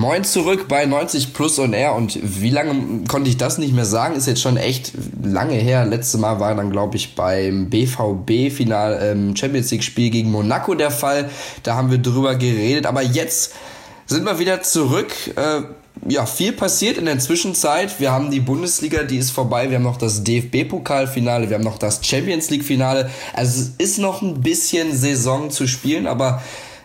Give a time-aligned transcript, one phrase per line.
[0.00, 3.84] Moin zurück bei 90 Plus und R und wie lange konnte ich das nicht mehr
[3.84, 4.16] sagen?
[4.16, 4.92] Ist jetzt schon echt
[5.22, 5.84] lange her.
[5.84, 11.28] Letztes Mal war dann, glaube ich, beim BVB-Final ähm, Champions League-Spiel gegen Monaco der Fall.
[11.64, 12.86] Da haben wir drüber geredet.
[12.86, 13.52] Aber jetzt
[14.06, 15.12] sind wir wieder zurück.
[15.36, 15.64] Äh,
[16.08, 18.00] ja, viel passiert in der Zwischenzeit.
[18.00, 19.68] Wir haben die Bundesliga, die ist vorbei.
[19.68, 23.10] Wir haben noch das DFB-Pokalfinale, wir haben noch das Champions League-Finale.
[23.34, 26.40] Also es ist noch ein bisschen Saison zu spielen, aber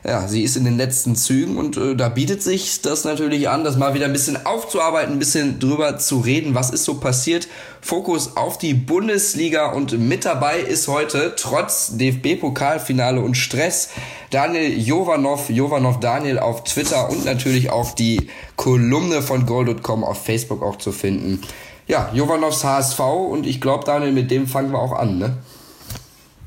[0.07, 3.63] ja, sie ist in den letzten Zügen und äh, da bietet sich das natürlich an,
[3.63, 7.47] das mal wieder ein bisschen aufzuarbeiten, ein bisschen drüber zu reden, was ist so passiert.
[7.81, 13.89] Fokus auf die Bundesliga und mit dabei ist heute, trotz DFB-Pokalfinale und Stress,
[14.29, 20.61] Daniel Jovanov, Jovanov Daniel auf Twitter und natürlich auch die Kolumne von Gold.com auf Facebook
[20.61, 21.41] auch zu finden.
[21.87, 25.37] Ja, Jovanovs HSV und ich glaube, Daniel, mit dem fangen wir auch an, ne?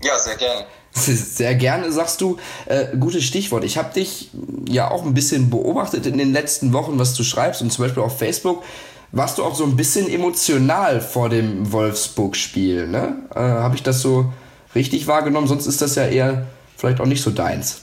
[0.01, 0.65] Ja, sehr gerne.
[0.93, 2.39] Sehr gerne, sagst du.
[2.67, 3.65] Äh, gutes Stichwort.
[3.65, 4.31] Ich habe dich
[4.69, 8.03] ja auch ein bisschen beobachtet in den letzten Wochen, was du schreibst und zum Beispiel
[8.03, 8.63] auf Facebook
[9.11, 12.87] warst du auch so ein bisschen emotional vor dem Wolfsburg-Spiel.
[12.87, 13.17] Ne?
[13.35, 14.33] Äh, habe ich das so
[14.75, 15.47] richtig wahrgenommen?
[15.47, 17.83] Sonst ist das ja eher vielleicht auch nicht so deins.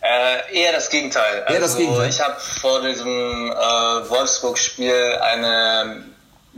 [0.00, 1.44] Äh, eher das Gegenteil.
[1.48, 2.10] Eher das also, Gegenteil.
[2.10, 6.04] Ich habe vor diesem äh, Wolfsburg-Spiel eine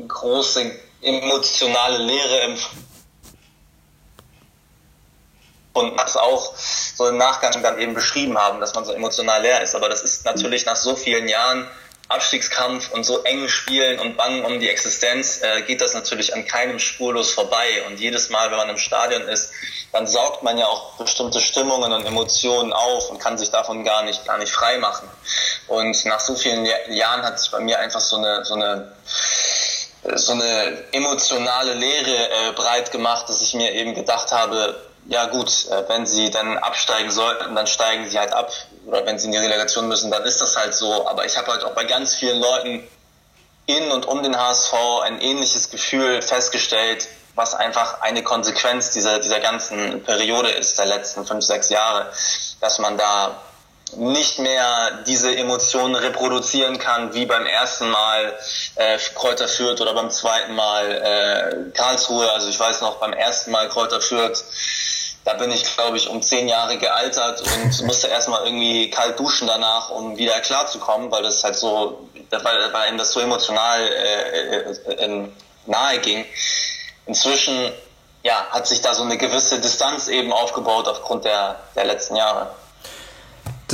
[0.08, 2.93] große emotionale Leere empfunden
[5.74, 9.62] und das auch so im Nachgang dann eben beschrieben haben, dass man so emotional leer
[9.62, 9.74] ist.
[9.74, 11.68] Aber das ist natürlich nach so vielen Jahren
[12.08, 16.44] Abstiegskampf und so engen Spielen und Bangen um die Existenz äh, geht das natürlich an
[16.44, 17.82] keinem spurlos vorbei.
[17.86, 19.50] Und jedes Mal, wenn man im Stadion ist,
[19.92, 24.02] dann saugt man ja auch bestimmte Stimmungen und Emotionen auf und kann sich davon gar
[24.02, 25.08] nicht, gar nicht frei machen.
[25.66, 28.92] Und nach so vielen Jahren hat sich bei mir einfach so eine, so eine
[30.16, 34.76] so eine emotionale Leere äh, breit gemacht, dass ich mir eben gedacht habe,
[35.06, 38.52] ja gut, äh, wenn sie dann absteigen sollten, dann steigen sie halt ab.
[38.86, 41.06] Oder wenn sie in die Relegation müssen, dann ist das halt so.
[41.08, 42.86] Aber ich habe halt auch bei ganz vielen Leuten
[43.66, 49.40] in und um den HSV ein ähnliches Gefühl festgestellt, was einfach eine Konsequenz dieser, dieser
[49.40, 52.10] ganzen Periode ist, der letzten fünf, sechs Jahre,
[52.60, 53.40] dass man da
[53.96, 58.34] nicht mehr diese Emotionen reproduzieren kann, wie beim ersten Mal
[58.76, 62.30] äh, Kräuter Fürth oder beim zweiten Mal äh, Karlsruhe.
[62.32, 64.42] Also ich weiß noch, beim ersten Mal Kräuter Fürth
[65.24, 69.48] da bin ich, glaube ich, um zehn Jahre gealtert und musste erstmal irgendwie kalt duschen
[69.48, 74.92] danach, um wieder klarzukommen, weil das halt so, weil, weil ihm das so emotional äh,
[74.92, 75.28] äh,
[75.66, 76.24] nahe ging.
[77.06, 77.72] Inzwischen
[78.22, 82.54] ja, hat sich da so eine gewisse Distanz eben aufgebaut aufgrund der, der letzten Jahre.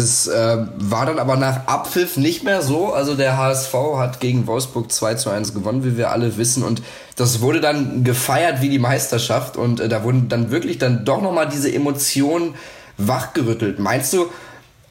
[0.00, 2.94] Das äh, war dann aber nach Abpfiff nicht mehr so.
[2.94, 6.62] Also der HSV hat gegen Wolfsburg 2 zu 1 gewonnen, wie wir alle wissen.
[6.62, 6.80] Und
[7.16, 9.58] das wurde dann gefeiert wie die Meisterschaft.
[9.58, 12.54] Und äh, da wurden dann wirklich dann doch nochmal diese Emotionen
[12.96, 13.78] wachgerüttelt.
[13.78, 14.30] Meinst du,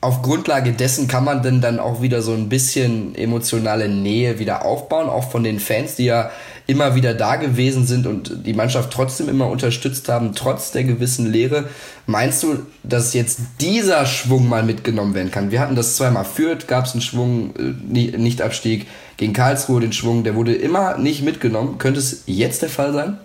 [0.02, 4.64] auf Grundlage dessen kann man denn dann auch wieder so ein bisschen emotionale Nähe wieder
[4.64, 6.32] aufbauen, auch von den Fans, die ja
[6.68, 11.30] immer wieder da gewesen sind und die Mannschaft trotzdem immer unterstützt haben, trotz der gewissen
[11.30, 11.68] Lehre.
[12.06, 15.52] Meinst du, dass jetzt dieser Schwung mal mitgenommen werden kann?
[15.52, 18.88] Wir hatten das zweimal führt, gab es einen Schwung, äh, Nicht-Abstieg,
[19.18, 21.78] gegen Karlsruhe den Schwung, der wurde immer nicht mitgenommen.
[21.78, 23.20] Könnte es jetzt der Fall sein?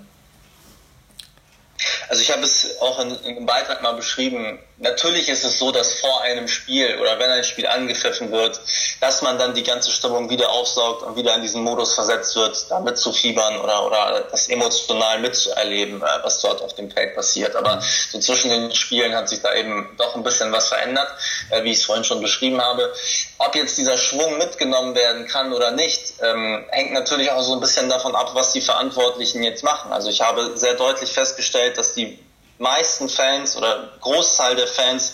[2.08, 4.58] Also ich habe es auch in, in einem Beitrag mal beschrieben.
[4.78, 8.60] Natürlich ist es so, dass vor einem Spiel oder wenn ein Spiel angepfiffen wird,
[9.00, 12.66] dass man dann die ganze Stimmung wieder aufsaugt und wieder in diesen Modus versetzt wird,
[12.68, 17.54] da mitzufiebern oder, oder das emotional mitzuerleben, äh, was dort auf dem Feld passiert.
[17.54, 17.80] Aber
[18.10, 21.08] so zwischen den Spielen hat sich da eben doch ein bisschen was verändert,
[21.50, 22.92] äh, wie ich es vorhin schon beschrieben habe.
[23.38, 27.60] Ob jetzt dieser Schwung mitgenommen werden kann oder nicht, ähm, hängt natürlich auch so ein
[27.60, 29.92] bisschen davon ab, was die Verantwortlichen jetzt machen.
[29.92, 32.18] Also ich habe sehr deutlich festgestellt, dass die
[32.58, 35.12] meisten Fans oder Großteil der Fans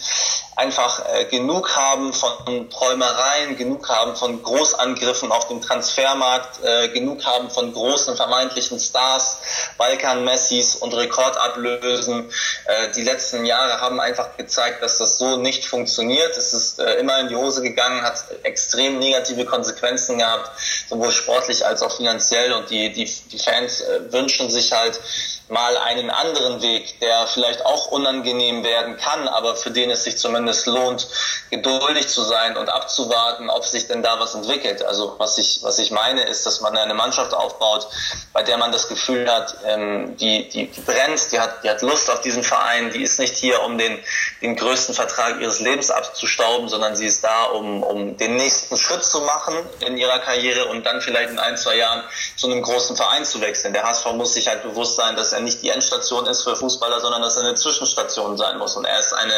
[0.57, 7.25] einfach äh, genug haben von Träumereien, genug haben von Großangriffen auf dem Transfermarkt, äh, genug
[7.25, 9.39] haben von großen vermeintlichen Stars,
[9.79, 12.31] Balkan-Messis und Rekordablösen.
[12.67, 16.37] Äh, die letzten Jahre haben einfach gezeigt, dass das so nicht funktioniert.
[16.37, 20.51] Es ist äh, immer in die Hose gegangen, hat extrem negative Konsequenzen gehabt,
[20.91, 22.53] sowohl sportlich als auch finanziell.
[22.53, 25.01] Und die, die, die Fans äh, wünschen sich halt
[25.51, 30.17] mal einen anderen Weg, der vielleicht auch unangenehm werden kann, aber für den es sich
[30.17, 31.09] zumindest lohnt,
[31.51, 34.85] geduldig zu sein und abzuwarten, ob sich denn da was entwickelt.
[34.85, 37.89] Also was ich, was ich meine, ist, dass man eine Mannschaft aufbaut,
[38.33, 41.83] bei der man das Gefühl hat, ähm, die, die, die brennt, die hat, die hat
[41.83, 43.99] Lust auf diesen Verein, die ist nicht hier, um den,
[44.43, 49.03] den größten Vertrag ihres Lebens abzustauben, sondern sie ist da, um, um den nächsten Schritt
[49.03, 52.05] zu machen in ihrer Karriere und dann vielleicht in ein, zwei Jahren
[52.37, 53.73] zu einem großen Verein zu wechseln.
[53.73, 57.01] Der HSV muss sich halt bewusst sein, dass er nicht die Endstation ist für Fußballer,
[57.01, 58.77] sondern dass er eine Zwischenstation sein muss.
[58.77, 59.35] Und er ist eine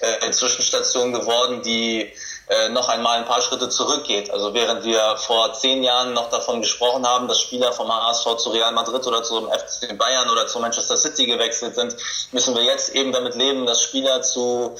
[0.00, 2.12] äh, Zwischenstation geworden, die
[2.48, 4.30] äh, noch einmal ein paar Schritte zurückgeht.
[4.30, 8.50] Also während wir vor zehn Jahren noch davon gesprochen haben, dass Spieler vom HSV zu
[8.50, 11.94] Real Madrid oder zum FC Bayern oder zu Manchester City gewechselt sind,
[12.32, 14.76] müssen wir jetzt eben damit leben, dass Spieler zu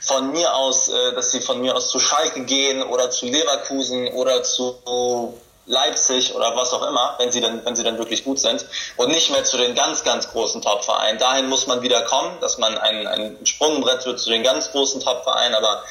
[0.00, 4.08] von mir aus, äh, dass sie von mir aus zu Schalke gehen oder zu Leverkusen
[4.08, 8.38] oder zu Leipzig oder was auch immer, wenn sie dann, wenn sie dann wirklich gut
[8.38, 8.66] sind
[8.96, 11.18] und nicht mehr zu den ganz, ganz großen Top-Vereinen.
[11.18, 15.00] Dahin muss man wieder kommen, dass man ein, ein Sprungbrett wird zu den ganz großen
[15.00, 15.82] Top-Vereinen, aber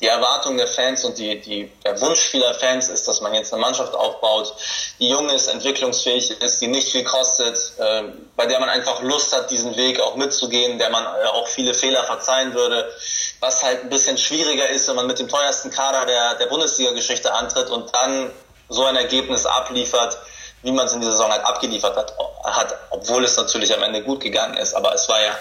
[0.00, 3.52] die Erwartung der Fans und die, die, der Wunsch vieler Fans ist, dass man jetzt
[3.52, 4.54] eine Mannschaft aufbaut,
[4.98, 8.02] die jung ist, entwicklungsfähig ist, die nicht viel kostet, äh,
[8.36, 11.74] bei der man einfach Lust hat, diesen Weg auch mitzugehen, der man äh, auch viele
[11.74, 12.92] Fehler verzeihen würde,
[13.40, 17.32] was halt ein bisschen schwieriger ist, wenn man mit dem teuersten Kader der, der Bundesliga-Geschichte
[17.32, 18.30] antritt und dann
[18.68, 20.18] so ein Ergebnis abliefert,
[20.62, 22.14] wie man es in dieser Saison halt abgeliefert hat,
[22.44, 24.74] hat, obwohl es natürlich am Ende gut gegangen ist.
[24.74, 25.32] Aber es war ja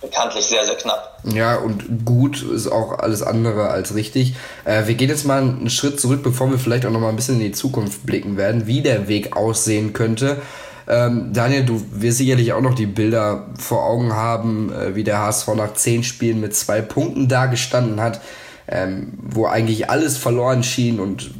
[0.00, 1.18] bekanntlich sehr, sehr knapp.
[1.24, 4.34] Ja, und gut ist auch alles andere als richtig.
[4.64, 7.16] Äh, wir gehen jetzt mal einen Schritt zurück, bevor wir vielleicht auch noch mal ein
[7.16, 10.42] bisschen in die Zukunft blicken werden, wie der Weg aussehen könnte.
[10.88, 15.18] Ähm, Daniel, du wirst sicherlich auch noch die Bilder vor Augen haben, äh, wie der
[15.18, 18.20] HSV nach zehn Spielen mit zwei Punkten dagestanden hat,
[18.68, 21.30] ähm, wo eigentlich alles verloren schien und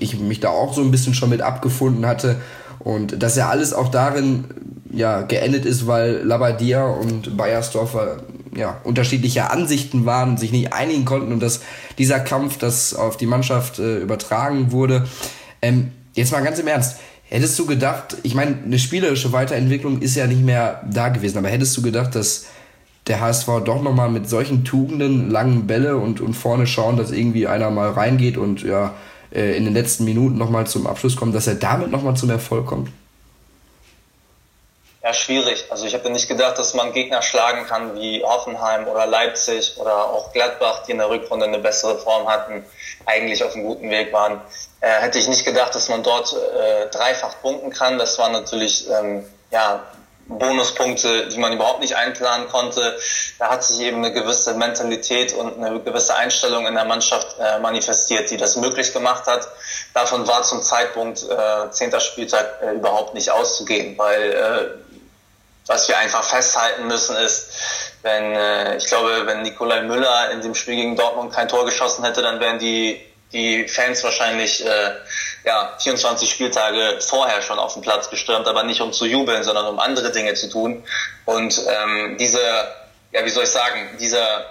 [0.00, 2.40] ich mich da auch so ein bisschen schon mit abgefunden hatte.
[2.78, 4.44] Und dass ja alles auch darin
[4.92, 8.18] ja, geendet ist, weil Labadia und Bayersdorfer
[8.56, 11.60] ja, unterschiedliche Ansichten waren sich nicht einigen konnten und dass
[11.98, 15.06] dieser Kampf das auf die Mannschaft äh, übertragen wurde.
[15.62, 16.98] Ähm, jetzt mal ganz im Ernst,
[17.28, 21.48] hättest du gedacht, ich meine, eine spielerische Weiterentwicklung ist ja nicht mehr da gewesen, aber
[21.48, 22.46] hättest du gedacht, dass
[23.06, 27.46] der HSV doch nochmal mit solchen Tugenden, langen Bälle und, und vorne schauen, dass irgendwie
[27.46, 28.94] einer mal reingeht und ja,
[29.34, 32.66] äh, in den letzten Minuten nochmal zum Abschluss kommt, dass er damit nochmal zum Erfolg
[32.66, 32.90] kommt?
[35.02, 35.66] Ja, schwierig.
[35.68, 40.04] Also ich habe nicht gedacht, dass man Gegner schlagen kann wie Hoffenheim oder Leipzig oder
[40.06, 42.64] auch Gladbach, die in der Rückrunde eine bessere Form hatten,
[43.04, 44.40] eigentlich auf einem guten Weg waren.
[44.80, 47.98] Äh, hätte ich nicht gedacht, dass man dort äh, dreifach punkten kann.
[47.98, 49.82] Das war natürlich ähm, ja,
[50.26, 52.98] Bonuspunkte, die man überhaupt nicht einplanen konnte.
[53.38, 57.58] Da hat sich eben eine gewisse Mentalität und eine gewisse Einstellung in der Mannschaft äh,
[57.58, 59.48] manifestiert, die das möglich gemacht hat.
[59.92, 62.00] Davon war zum Zeitpunkt äh, 10.
[62.00, 64.84] Spieltag äh, überhaupt nicht auszugehen, weil äh,
[65.66, 67.48] was wir einfach festhalten müssen ist,
[68.02, 72.04] wenn äh, ich glaube, wenn Nikolai Müller in dem Spiel gegen Dortmund kein Tor geschossen
[72.04, 73.00] hätte, dann wären die
[73.34, 74.92] die Fans wahrscheinlich äh,
[75.44, 79.66] ja, 24 Spieltage vorher schon auf den Platz gestürmt, aber nicht um zu jubeln, sondern
[79.66, 80.82] um andere Dinge zu tun.
[81.26, 82.40] Und ähm, diese,
[83.12, 84.46] ja, wie soll ich sagen, dieser,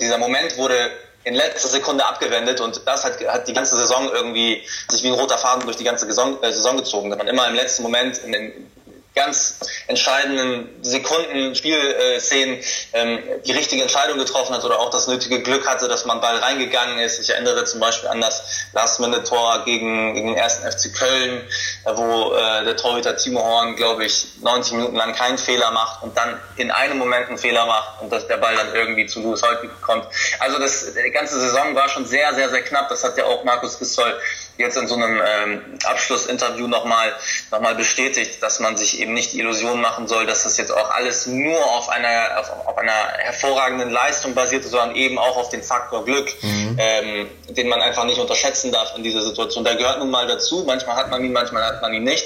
[0.00, 0.90] dieser Moment wurde
[1.24, 5.14] in letzter Sekunde abgewendet und das hat, hat die ganze Saison irgendwie sich wie ein
[5.14, 8.18] roter Faden durch die ganze Saison, äh, Saison gezogen, dass man immer im letzten Moment
[8.18, 8.70] in den
[9.18, 12.60] ganz entscheidenden Sekunden, Spielszenen
[12.92, 16.36] ähm, die richtige Entscheidung getroffen hat oder auch das nötige Glück hatte, dass man Ball
[16.36, 17.18] reingegangen ist.
[17.18, 21.40] Ich erinnere zum Beispiel an das Last-Minute-Tor gegen, gegen den ersten FC Köln,
[21.84, 26.04] äh, wo äh, der Torhüter Timo Horn, glaube ich, 90 Minuten lang keinen Fehler macht
[26.04, 29.20] und dann in einem Moment einen Fehler macht und dass der Ball dann irgendwie zu
[29.20, 30.06] Louis Holtby kommt.
[30.38, 32.88] Also das, die ganze Saison war schon sehr, sehr, sehr knapp.
[32.88, 34.14] Das hat ja auch Markus Gisdol
[34.58, 37.12] jetzt in so einem ähm, Abschlussinterview nochmal
[37.50, 40.72] noch mal bestätigt, dass man sich eben nicht die Illusion machen soll, dass das jetzt
[40.72, 45.48] auch alles nur auf einer, auf, auf einer hervorragenden Leistung basiert, sondern eben auch auf
[45.48, 46.76] den Faktor Glück, mhm.
[46.78, 49.64] ähm, den man einfach nicht unterschätzen darf in dieser Situation.
[49.64, 50.64] Der gehört nun mal dazu.
[50.66, 52.24] Manchmal hat man ihn, manchmal hat man ihn nicht.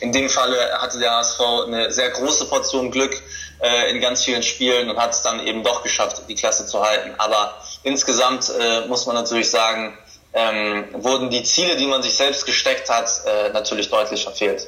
[0.00, 3.20] In dem Falle hatte der HSV eine sehr große Portion Glück
[3.60, 6.82] äh, in ganz vielen Spielen und hat es dann eben doch geschafft, die Klasse zu
[6.84, 7.14] halten.
[7.18, 9.96] Aber insgesamt äh, muss man natürlich sagen,
[10.34, 14.66] ähm, wurden die Ziele, die man sich selbst gesteckt hat, äh, natürlich deutlich verfehlt.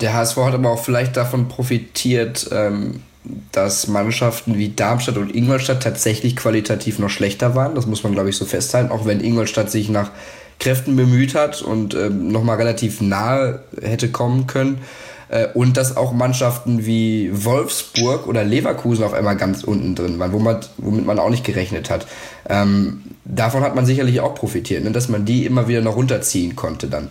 [0.00, 3.02] Der HSV hat aber auch vielleicht davon profitiert, ähm,
[3.52, 7.74] dass Mannschaften wie Darmstadt und Ingolstadt tatsächlich qualitativ noch schlechter waren.
[7.74, 10.10] Das muss man, glaube ich, so festhalten, auch wenn Ingolstadt sich nach
[10.58, 14.80] Kräften bemüht hat und ähm, nochmal relativ nahe hätte kommen können.
[15.28, 20.32] Äh, und dass auch Mannschaften wie Wolfsburg oder Leverkusen auf einmal ganz unten drin waren,
[20.32, 22.06] wo man, womit man auch nicht gerechnet hat.
[22.48, 24.92] Ähm, davon hat man sicherlich auch profitiert, ne?
[24.92, 27.10] dass man die immer wieder noch runterziehen konnte dann.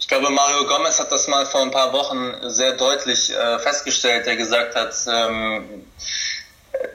[0.00, 4.26] Ich glaube, Mario Gomez hat das mal vor ein paar Wochen sehr deutlich äh, festgestellt,
[4.26, 5.64] der gesagt hat, ähm,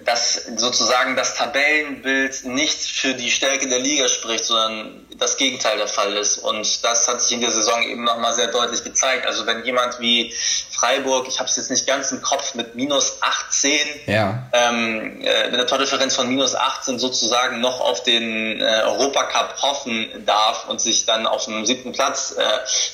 [0.06, 5.88] dass sozusagen das Tabellenbild nicht für die Stärke der Liga spricht, sondern das Gegenteil der
[5.88, 6.38] Fall ist.
[6.38, 9.26] Und das hat sich in der Saison eben nochmal sehr deutlich gezeigt.
[9.26, 10.34] Also wenn jemand wie
[10.72, 14.48] Freiburg, ich habe es jetzt nicht ganz im Kopf, mit minus 18, ja.
[14.54, 20.08] ähm, äh, mit einer Tordifferenz von minus 18 sozusagen noch auf den äh, Europacup hoffen
[20.26, 22.44] darf und sich dann auf dem siebten Platz äh,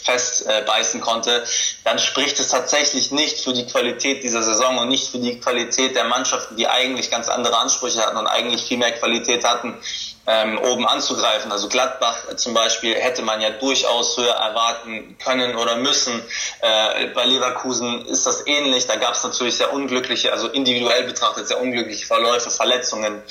[0.04, 1.44] festbeißen äh, konnte,
[1.84, 5.96] dann spricht es tatsächlich nicht für die Qualität dieser Saison und nicht für die Qualität
[5.96, 9.78] der Mannschaften, die eigentlich ganz andere Ansprüche hatten und eigentlich viel mehr Qualität hatten
[10.26, 11.52] ähm, oben anzugreifen.
[11.52, 16.22] Also Gladbach zum Beispiel hätte man ja durchaus höher erwarten können oder müssen.
[16.62, 18.88] Äh, bei Leverkusen ist das ähnlich.
[18.88, 23.22] Da gab es natürlich sehr unglückliche, also individuell betrachtet sehr unglückliche Verläufe, Verletzungen.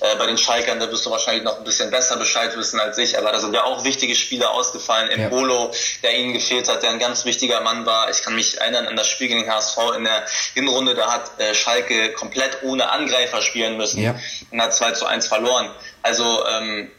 [0.00, 2.98] Äh, bei den Schalkern, da wirst du wahrscheinlich noch ein bisschen besser Bescheid wissen als
[2.98, 3.16] ich.
[3.16, 5.10] Aber da sind ja auch wichtige Spieler ausgefallen.
[5.10, 5.28] Im ja.
[5.28, 5.70] Bolo,
[6.02, 8.10] der ihnen gefehlt hat, der ein ganz wichtiger Mann war.
[8.10, 10.96] Ich kann mich erinnern an das Spiel gegen den HSV in der Hinrunde.
[10.96, 14.16] Da hat äh, Schalke komplett ohne Angreifer spielen müssen ja.
[14.50, 15.70] und hat 2 zu 1 verloren.
[16.02, 16.90] Also ähm,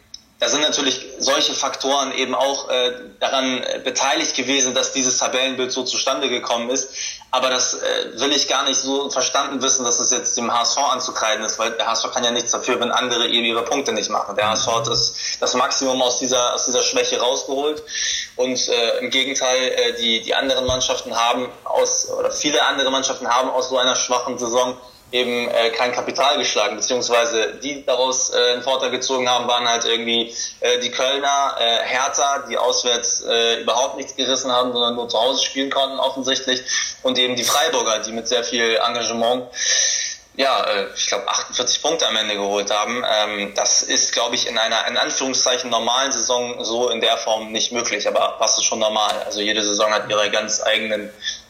[0.41, 5.83] da sind natürlich solche Faktoren eben auch äh, daran beteiligt gewesen, dass dieses Tabellenbild so
[5.83, 6.89] zustande gekommen ist.
[7.29, 10.79] Aber das äh, will ich gar nicht so verstanden wissen, dass es jetzt dem HSV
[10.79, 14.09] anzukreiden ist, weil der HSV kann ja nichts dafür, wenn andere eben ihre Punkte nicht
[14.09, 14.35] machen.
[14.35, 17.83] Der HSV hat das, das Maximum aus dieser, aus dieser Schwäche rausgeholt.
[18.35, 23.27] Und äh, im Gegenteil, äh, die, die anderen Mannschaften haben aus, oder viele andere Mannschaften
[23.27, 24.75] haben aus so einer schwachen Saison
[25.11, 29.85] eben äh, kein Kapital geschlagen, beziehungsweise die daraus äh, einen Vorteil gezogen haben, waren halt
[29.85, 35.09] irgendwie äh, die Kölner, äh, Hertha, die auswärts äh, überhaupt nichts gerissen haben, sondern nur
[35.09, 36.63] zu Hause spielen konnten offensichtlich
[37.03, 39.47] und eben die Freiburger, die mit sehr viel Engagement
[40.35, 43.03] ja, äh, ich glaube 48 Punkte am Ende geholt haben.
[43.07, 47.51] Ähm, das ist, glaube ich, in einer in Anführungszeichen normalen Saison so in der Form
[47.51, 49.11] nicht möglich, aber was ist schon normal?
[49.25, 51.09] Also jede Saison hat ihre ganz eigenen,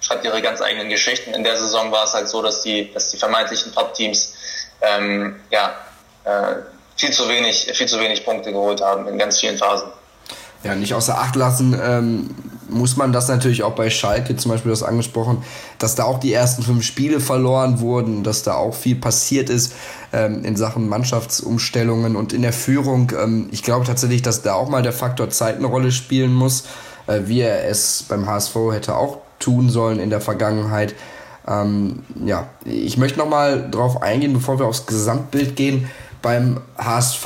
[0.09, 1.33] hat ihre ganz eigenen Geschichten.
[1.33, 4.33] In der Saison war es halt so, dass die, dass die vermeintlichen Top-Teams
[4.81, 5.75] ähm, ja,
[6.23, 6.55] äh,
[6.97, 9.89] viel zu wenig, viel zu wenig Punkte geholt haben in ganz vielen Phasen.
[10.63, 12.35] Ja, nicht außer Acht lassen ähm,
[12.69, 15.43] muss man das natürlich auch bei Schalke, zum Beispiel das angesprochen,
[15.79, 19.73] dass da auch die ersten fünf Spiele verloren wurden, dass da auch viel passiert ist
[20.13, 23.11] ähm, in Sachen Mannschaftsumstellungen und in der Führung.
[23.19, 26.65] Ähm, ich glaube tatsächlich, dass da auch mal der Faktor Zeit eine Rolle spielen muss,
[27.07, 30.95] äh, wie er es beim HSV hätte auch tun sollen in der Vergangenheit.
[31.47, 35.89] Ähm, ja, ich möchte noch mal drauf eingehen, bevor wir aufs Gesamtbild gehen
[36.21, 37.25] beim HSV.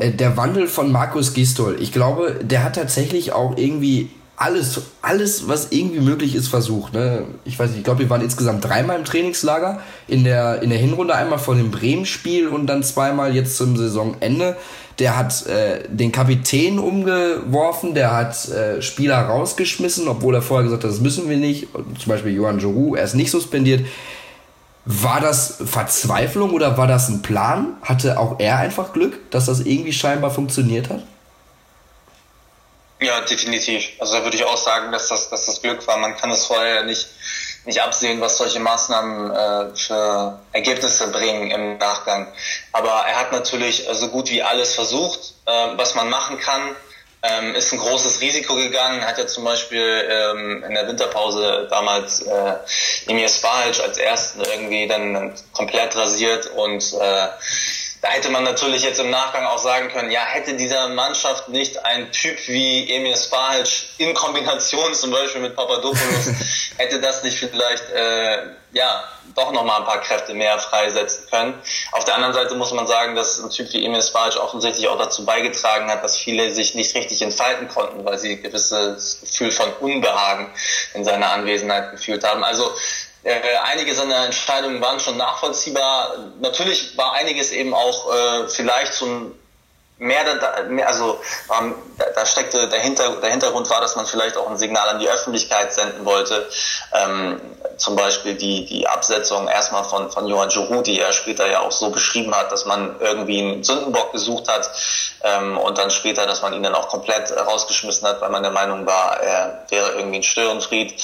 [0.00, 5.48] Äh, der Wandel von Markus Gistol, ich glaube, der hat tatsächlich auch irgendwie alles, alles,
[5.48, 6.92] was irgendwie möglich ist, versucht.
[6.92, 7.24] Ne?
[7.44, 9.80] Ich weiß nicht, ich glaube, wir waren insgesamt dreimal im Trainingslager.
[10.08, 14.56] In der, in der Hinrunde einmal vor dem Bremen-Spiel und dann zweimal jetzt zum Saisonende.
[14.98, 20.84] Der hat äh, den Kapitän umgeworfen, der hat äh, Spieler rausgeschmissen, obwohl er vorher gesagt
[20.84, 21.68] hat, das müssen wir nicht.
[21.72, 23.86] Zum Beispiel Johann Joru, er ist nicht suspendiert.
[24.86, 27.76] War das Verzweiflung oder war das ein Plan?
[27.82, 31.02] Hatte auch er einfach Glück, dass das irgendwie scheinbar funktioniert hat?
[33.00, 33.90] Ja, definitiv.
[33.98, 35.98] Also da würde ich auch sagen, dass das, dass das Glück war.
[35.98, 37.06] Man kann es vorher nicht,
[37.66, 42.32] nicht absehen, was solche Maßnahmen äh, für Ergebnisse bringen im Nachgang.
[42.72, 46.76] Aber er hat natürlich so gut wie alles versucht, äh, was man machen kann.
[47.22, 52.20] Ähm, ist ein großes Risiko gegangen, hat ja zum Beispiel ähm, in der Winterpause damals
[52.20, 52.54] äh,
[53.06, 57.26] Emir Spahic als ersten irgendwie dann komplett rasiert und äh,
[58.06, 61.84] da hätte man natürlich jetzt im Nachgang auch sagen können, ja, hätte dieser Mannschaft nicht
[61.84, 66.30] ein Typ wie Emil Spahic in Kombination zum Beispiel mit Papadopoulos,
[66.76, 71.54] hätte das nicht vielleicht, äh, ja, doch nochmal ein paar Kräfte mehr freisetzen können.
[71.92, 74.98] Auf der anderen Seite muss man sagen, dass ein Typ wie Emil Spahic offensichtlich auch
[74.98, 79.50] dazu beigetragen hat, dass viele sich nicht richtig entfalten konnten, weil sie ein gewisses Gefühl
[79.50, 80.48] von Unbehagen
[80.94, 82.44] in seiner Anwesenheit gefühlt haben.
[82.44, 82.72] Also
[83.64, 86.16] einige seiner Entscheidungen waren schon nachvollziehbar.
[86.40, 89.32] Natürlich war einiges eben auch äh, vielleicht so ein
[89.98, 90.24] mehr,
[90.68, 91.18] mehr also
[91.58, 94.88] ähm, da, da steckte der, Hinter, der Hintergrund war, dass man vielleicht auch ein Signal
[94.88, 96.48] an die Öffentlichkeit senden wollte.
[96.92, 97.40] Ähm,
[97.78, 101.72] zum Beispiel die, die Absetzung erstmal von, von Johann Giroud, die er später ja auch
[101.72, 104.70] so beschrieben hat, dass man irgendwie einen Sündenbock gesucht hat
[105.26, 108.52] ähm, und dann später, dass man ihn dann auch komplett rausgeschmissen hat, weil man der
[108.52, 110.94] Meinung war, er wäre irgendwie ein Störenfried,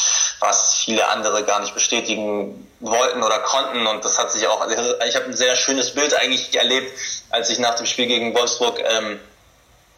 [0.40, 5.16] was viele andere gar nicht bestätigen wollten oder konnten und das hat sich auch, ich
[5.16, 6.92] habe ein sehr schönes Bild eigentlich erlebt,
[7.30, 9.20] als ich nach dem Spiel gegen Wolfsburg ähm,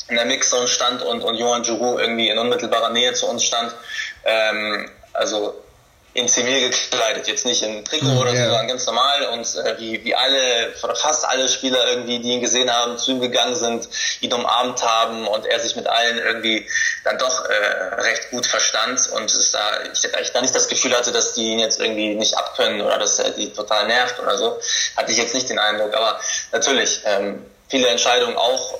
[0.08, 3.74] in der Mixzone stand und, und Johann Giroud irgendwie in unmittelbarer Nähe zu uns stand.
[4.24, 5.54] Ähm, also
[6.14, 9.26] in Zivil gekleidet, jetzt nicht in Trikot mhm, oder so, sondern ganz normal.
[9.32, 13.20] Und äh, wie, wie alle, fast alle Spieler irgendwie, die ihn gesehen haben, zu ihm
[13.20, 13.88] gegangen sind,
[14.20, 16.66] ihn umarmt haben und er sich mit allen irgendwie
[17.02, 20.96] dann doch äh, recht gut verstand und es da, ich eigentlich gar nicht das Gefühl
[20.96, 24.38] hatte, dass die ihn jetzt irgendwie nicht abkönnen oder dass er die total nervt oder
[24.38, 24.58] so,
[24.96, 26.20] hatte ich jetzt nicht den Eindruck, aber
[26.52, 28.74] natürlich, ähm, viele Entscheidungen auch,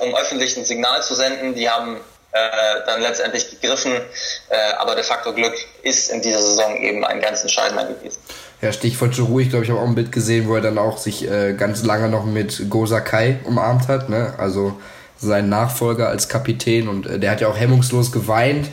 [0.00, 2.00] um öffentlich ein Signal zu senden, die haben
[2.36, 3.92] äh, dann letztendlich gegriffen.
[3.92, 8.18] Äh, aber de facto Glück ist in dieser Saison eben ein ganz entscheidender gewesen.
[8.62, 10.96] Ja, Stichwort Giroud, ich glaube, ich habe auch ein Bild gesehen, wo er dann auch
[10.96, 14.34] sich äh, ganz lange noch mit Go Sakai umarmt hat, ne?
[14.38, 14.78] also
[15.18, 18.68] sein Nachfolger als Kapitän und äh, der hat ja auch hemmungslos geweint.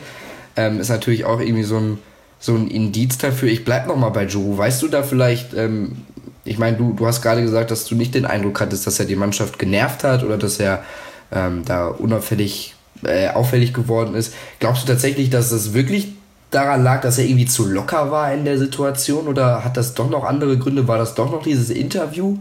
[0.56, 1.98] Ähm, ist natürlich auch irgendwie so ein,
[2.38, 3.50] so ein Indiz dafür.
[3.50, 4.58] Ich bleib noch mal bei Giroud.
[4.58, 6.06] Weißt du da vielleicht, ähm,
[6.44, 9.06] ich meine, du, du hast gerade gesagt, dass du nicht den Eindruck hattest, dass er
[9.06, 10.84] die Mannschaft genervt hat oder dass er
[11.32, 12.73] ähm, da unauffällig
[13.06, 14.34] äh, auffällig geworden ist.
[14.60, 16.14] Glaubst du tatsächlich, dass das wirklich
[16.50, 20.08] daran lag, dass er irgendwie zu locker war in der Situation oder hat das doch
[20.08, 20.86] noch andere Gründe?
[20.86, 22.38] War das doch noch dieses Interview?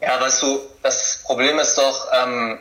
[0.00, 2.58] Ja, weißt du, das Problem ist doch, ähm,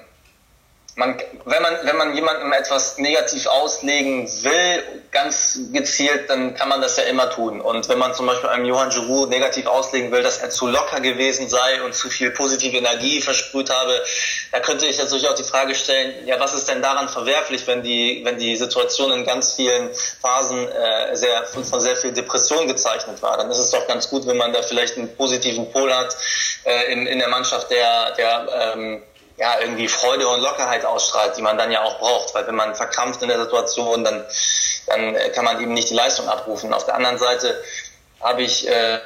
[0.95, 6.81] man, wenn man, wenn man jemandem etwas negativ auslegen will, ganz gezielt, dann kann man
[6.81, 7.59] das ja immer tun.
[7.59, 11.01] Und wenn man zum Beispiel einem Johann Giroud negativ auslegen will, dass er zu locker
[11.01, 14.01] gewesen sei und zu viel positive Energie versprüht habe,
[14.53, 17.83] da könnte ich natürlich auch die Frage stellen, ja, was ist denn daran verwerflich, wenn
[17.83, 19.89] die, wenn die Situation in ganz vielen
[20.21, 23.35] Phasen äh, sehr, von sehr viel Depression gezeichnet war?
[23.37, 26.15] Dann ist es doch ganz gut, wenn man da vielleicht einen positiven Pol hat
[26.63, 29.03] äh, in, in der Mannschaft, der, der ähm,
[29.37, 32.33] ja, irgendwie Freude und Lockerheit ausstrahlt, die man dann ja auch braucht.
[32.33, 34.25] Weil wenn man verkrampft in der Situation, dann,
[34.87, 36.73] dann kann man eben nicht die Leistung abrufen.
[36.73, 37.61] Auf der anderen Seite
[38.21, 38.99] habe ich, äh,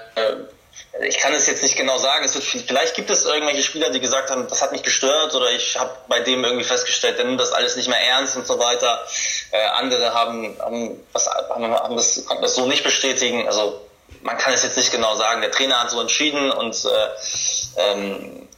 [1.02, 4.00] ich kann es jetzt nicht genau sagen, es wird, vielleicht gibt es irgendwelche Spieler, die
[4.00, 7.40] gesagt haben, das hat mich gestört oder ich habe bei dem irgendwie festgestellt, der nimmt
[7.40, 9.04] das alles nicht mehr ernst und so weiter.
[9.52, 13.48] Äh, andere haben, haben, was, haben, haben das, konnten das so nicht bestätigen.
[13.48, 13.82] Also
[14.22, 15.42] man kann es jetzt nicht genau sagen.
[15.42, 16.90] Der Trainer hat so entschieden und äh,
[17.78, 18.49] ähm,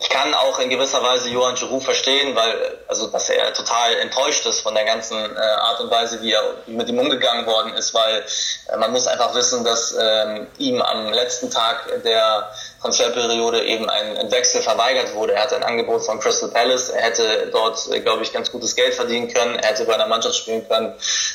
[0.00, 4.46] ich kann auch in gewisser Weise Johann Giroud verstehen, weil also dass er total enttäuscht
[4.46, 7.92] ist von der ganzen äh, Art und Weise, wie er mit ihm umgegangen worden ist,
[7.92, 8.24] weil
[8.72, 14.16] äh, man muss einfach wissen, dass ähm, ihm am letzten Tag der Transferperiode eben ein,
[14.16, 15.34] ein, Wechsel verweigert wurde.
[15.34, 18.74] Er hatte ein Angebot von Crystal Palace, er hätte dort, äh, glaube ich, ganz gutes
[18.74, 20.94] Geld verdienen können, er hätte bei einer Mannschaft spielen können,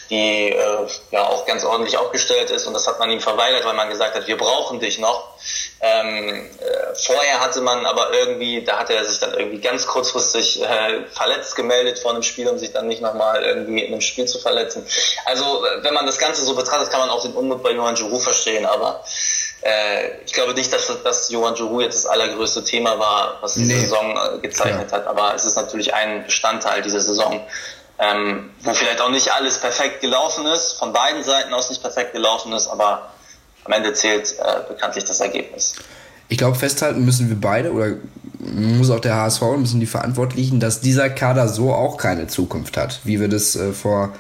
[0.10, 3.76] die äh, ja auch ganz ordentlich aufgestellt ist und das hat man ihm verweigert, weil
[3.76, 5.36] man gesagt hat, wir brauchen dich noch.
[5.86, 10.64] Ähm, äh, vorher hatte man aber irgendwie, da hat er sich dann irgendwie ganz kurzfristig
[10.64, 14.26] äh, verletzt gemeldet vor einem Spiel, um sich dann nicht nochmal irgendwie in einem Spiel
[14.26, 14.84] zu verletzen.
[15.26, 17.94] Also äh, wenn man das Ganze so betrachtet, kann man auch den Unmut bei Johann
[17.94, 19.04] Giroud verstehen, aber
[19.62, 23.66] äh, ich glaube nicht, dass, dass Johann Giroud jetzt das allergrößte Thema war, was die
[23.66, 23.80] nee.
[23.82, 24.98] Saison äh, gezeichnet ja.
[24.98, 27.46] hat, aber es ist natürlich ein Bestandteil dieser Saison.
[27.98, 32.12] Ähm, wo vielleicht auch nicht alles perfekt gelaufen ist, von beiden Seiten aus nicht perfekt
[32.12, 33.10] gelaufen ist, aber
[33.66, 35.76] am Ende zählt äh, bekanntlich das Ergebnis.
[36.28, 37.94] Ich glaube, festhalten müssen wir beide oder
[38.40, 43.02] muss auch der HSV, müssen die Verantwortlichen, dass dieser Kader so auch keine Zukunft hat,
[43.04, 44.14] wie wir das äh, vor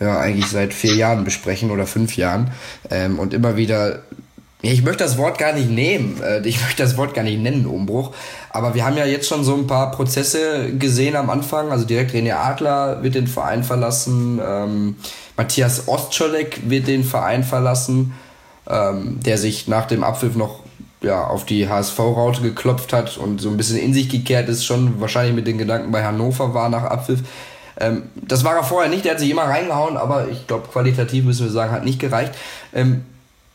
[0.00, 2.50] ja, eigentlich seit vier Jahren besprechen oder fünf Jahren
[2.90, 4.02] ähm, und immer wieder
[4.64, 7.66] ich möchte das Wort gar nicht nehmen, äh, ich möchte das Wort gar nicht nennen,
[7.66, 8.14] Umbruch.
[8.50, 11.72] Aber wir haben ja jetzt schon so ein paar Prozesse gesehen am Anfang.
[11.72, 14.96] Also direkt René Adler wird den Verein verlassen, ähm,
[15.36, 18.12] Matthias Ostscholek wird den Verein verlassen
[18.68, 20.60] ähm, der sich nach dem Abpfiff noch
[21.02, 25.00] ja, auf die HSV-Raute geklopft hat und so ein bisschen in sich gekehrt ist, schon
[25.00, 27.20] wahrscheinlich mit den Gedanken bei Hannover war nach Abpfiff.
[27.78, 31.24] Ähm, das war er vorher nicht, der hat sich immer reingehauen, aber ich glaube, qualitativ
[31.24, 32.34] müssen wir sagen, hat nicht gereicht.
[32.72, 33.04] Ähm,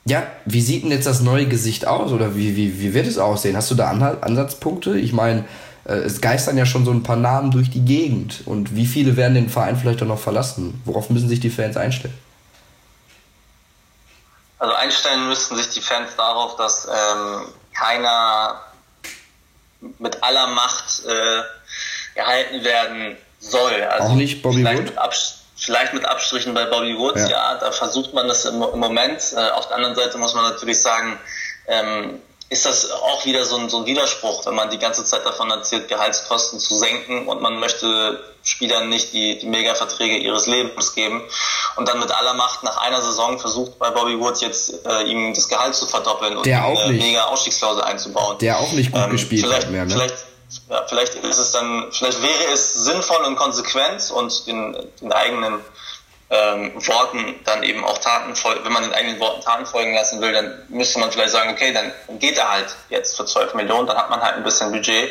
[0.06, 3.18] ja, wie sieht denn jetzt das neue Gesicht aus oder wie, wie, wie wird es
[3.18, 3.58] aussehen?
[3.58, 4.98] Hast du da Ansatzpunkte?
[4.98, 5.44] Ich meine,
[5.86, 9.18] äh, es geistern ja schon so ein paar Namen durch die Gegend und wie viele
[9.18, 10.82] werden den Verein vielleicht auch noch verlassen?
[10.86, 12.14] Worauf müssen sich die Fans einstellen?
[14.60, 18.62] Also einstellen müssten sich die Fans darauf, dass ähm, keiner
[20.00, 21.44] mit aller Macht äh,
[22.16, 23.84] gehalten werden soll.
[23.84, 24.86] Also Auch nicht Bobby vielleicht Wood?
[24.86, 24.98] Mit
[25.56, 27.30] vielleicht mit Abstrichen bei Bobby Woods, ja.
[27.30, 29.22] ja, da versucht man das im, im Moment.
[29.36, 31.20] Äh, auf der anderen Seite muss man natürlich sagen,
[31.68, 35.26] ähm, ist das auch wieder so ein, so ein Widerspruch, wenn man die ganze Zeit
[35.26, 40.96] davon erzählt, Gehaltskosten zu senken und man möchte Spielern nicht die, die Mega-Verträge ihres Lebens
[40.96, 41.22] geben
[41.76, 45.34] und dann mit aller Macht nach einer Saison versucht bei Bobby Wood jetzt äh, ihm
[45.34, 48.38] das Gehalt zu verdoppeln und Der auch eine Mega-Ausstiegsklausel einzubauen.
[48.38, 49.92] Der auch nicht gut ähm, gespielt hat mehr, ne?
[49.92, 50.16] Vielleicht,
[50.70, 55.60] ja, vielleicht ist es dann, vielleicht wäre es sinnvoll und konsequent und den, den eigenen
[56.30, 60.22] ähm, Worten dann eben auch Taten folgen, wenn man den eigenen Worten Taten folgen lassen
[60.22, 63.88] will, dann müsste man vielleicht sagen, okay, dann geht er halt jetzt für 12 Millionen,
[63.88, 65.10] dann hat man halt ein bisschen Budget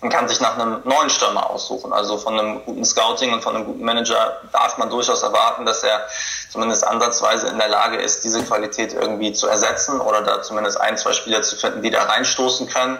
[0.00, 1.92] und kann sich nach einem neuen Stürmer aussuchen.
[1.92, 5.82] Also von einem guten Scouting und von einem guten Manager darf man durchaus erwarten, dass
[5.82, 6.06] er
[6.50, 10.96] zumindest ansatzweise in der Lage ist, diese Qualität irgendwie zu ersetzen oder da zumindest ein,
[10.96, 12.98] zwei Spieler zu finden, die da reinstoßen können.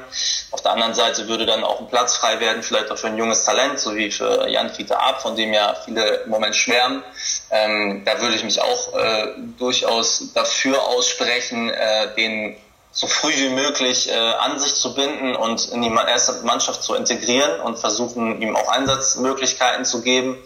[0.51, 3.17] Auf der anderen Seite würde dann auch ein Platz frei werden, vielleicht auch für ein
[3.17, 7.05] junges Talent, so wie für Jan Fiete Ab, von dem ja viele im Moment schwärmen.
[7.51, 12.57] Ähm, da würde ich mich auch äh, durchaus dafür aussprechen, äh, den
[12.91, 16.95] so früh wie möglich äh, an sich zu binden und in die erste Mannschaft zu
[16.95, 20.37] integrieren und versuchen, ihm auch Einsatzmöglichkeiten zu geben,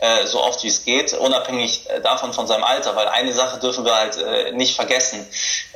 [0.00, 2.96] äh, so oft wie es geht, unabhängig äh, davon von seinem Alter.
[2.96, 5.26] Weil eine Sache dürfen wir halt äh, nicht vergessen.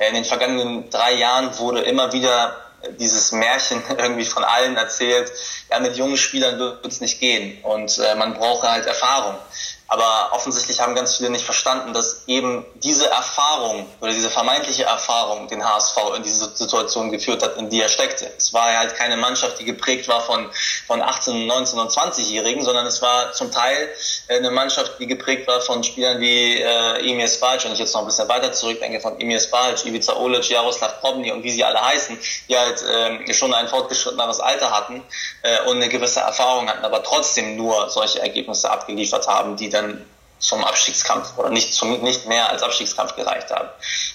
[0.09, 2.57] In den vergangenen drei Jahren wurde immer wieder
[2.99, 5.31] dieses Märchen irgendwie von allen erzählt,
[5.71, 9.37] ja, mit jungen Spielern wird es nicht gehen und äh, man braucht halt Erfahrung.
[9.89, 15.47] Aber offensichtlich haben ganz viele nicht verstanden, dass eben diese Erfahrung oder diese vermeintliche Erfahrung
[15.47, 18.31] den HSV in diese Situation geführt hat, in die er steckte.
[18.37, 20.51] Es war halt keine Mannschaft, die geprägt war von,
[20.89, 23.89] von 18, 19 und 20-Jährigen, sondern es war zum Teil
[24.27, 27.95] äh, eine Mannschaft, die geprägt war von Spielern wie äh, Emir Spalc, wenn ich jetzt
[27.95, 31.63] noch ein bisschen weiter zurückdenke, von Emir Spalc, Ivica Olic, Jaroslav Probny und wie sie
[31.63, 32.19] alle heißen,
[32.49, 35.05] die halt äh, schon ein fortgeschritteneres Alter hatten
[35.43, 40.05] äh, und eine gewisse Erfahrung hatten, aber trotzdem nur solche Ergebnisse abgeliefert haben, die dann
[40.39, 43.69] zum Abstiegskampf oder nicht, zum, nicht mehr als Abstiegskampf gereicht haben.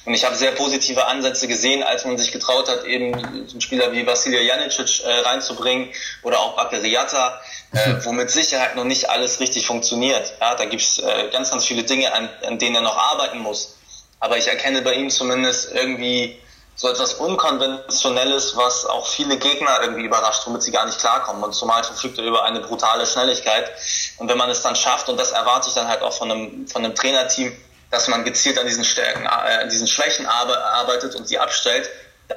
[0.06, 3.92] Und ich habe sehr positive Ansätze gesehen, als man sich getraut hat, eben einen Spieler
[3.92, 5.90] wie Vasilija Janicic äh, reinzubringen
[6.24, 7.42] oder auch Bakariata,
[7.74, 8.06] äh, mhm.
[8.06, 10.34] wo mit Sicherheit noch nicht alles richtig funktioniert.
[10.40, 13.76] Ja, da gibt's äh, ganz, ganz viele Dinge, an, an denen er noch arbeiten muss.
[14.20, 16.38] Aber ich erkenne bei ihm zumindest irgendwie
[16.82, 21.44] so etwas Unkonventionelles, was auch viele Gegner irgendwie überrascht, womit sie gar nicht klarkommen.
[21.44, 23.72] Und zumal verfügt er über eine brutale Schnelligkeit.
[24.18, 26.68] Und wenn man es dann schafft, und das erwarte ich dann halt auch von einem,
[26.68, 27.56] von einem Trainerteam,
[27.92, 31.88] dass man gezielt an diesen Stärken, äh, an diesen Schwächen arbeitet und sie abstellt,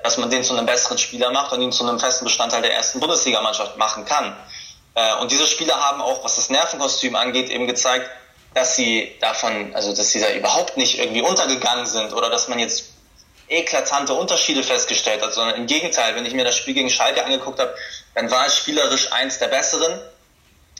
[0.02, 2.74] dass man den zu einem besseren Spieler macht und ihn zu einem festen Bestandteil der
[2.74, 4.36] ersten Bundesligamannschaft machen kann.
[4.94, 8.10] Äh, und diese Spieler haben auch, was das Nervenkostüm angeht, eben gezeigt,
[8.52, 12.58] dass sie davon, also dass sie da überhaupt nicht irgendwie untergegangen sind oder dass man
[12.58, 12.93] jetzt
[13.54, 17.58] eklatante Unterschiede festgestellt hat, sondern im Gegenteil, wenn ich mir das Spiel gegen Schalke angeguckt
[17.58, 17.74] habe,
[18.14, 20.00] dann war es spielerisch eins der besseren,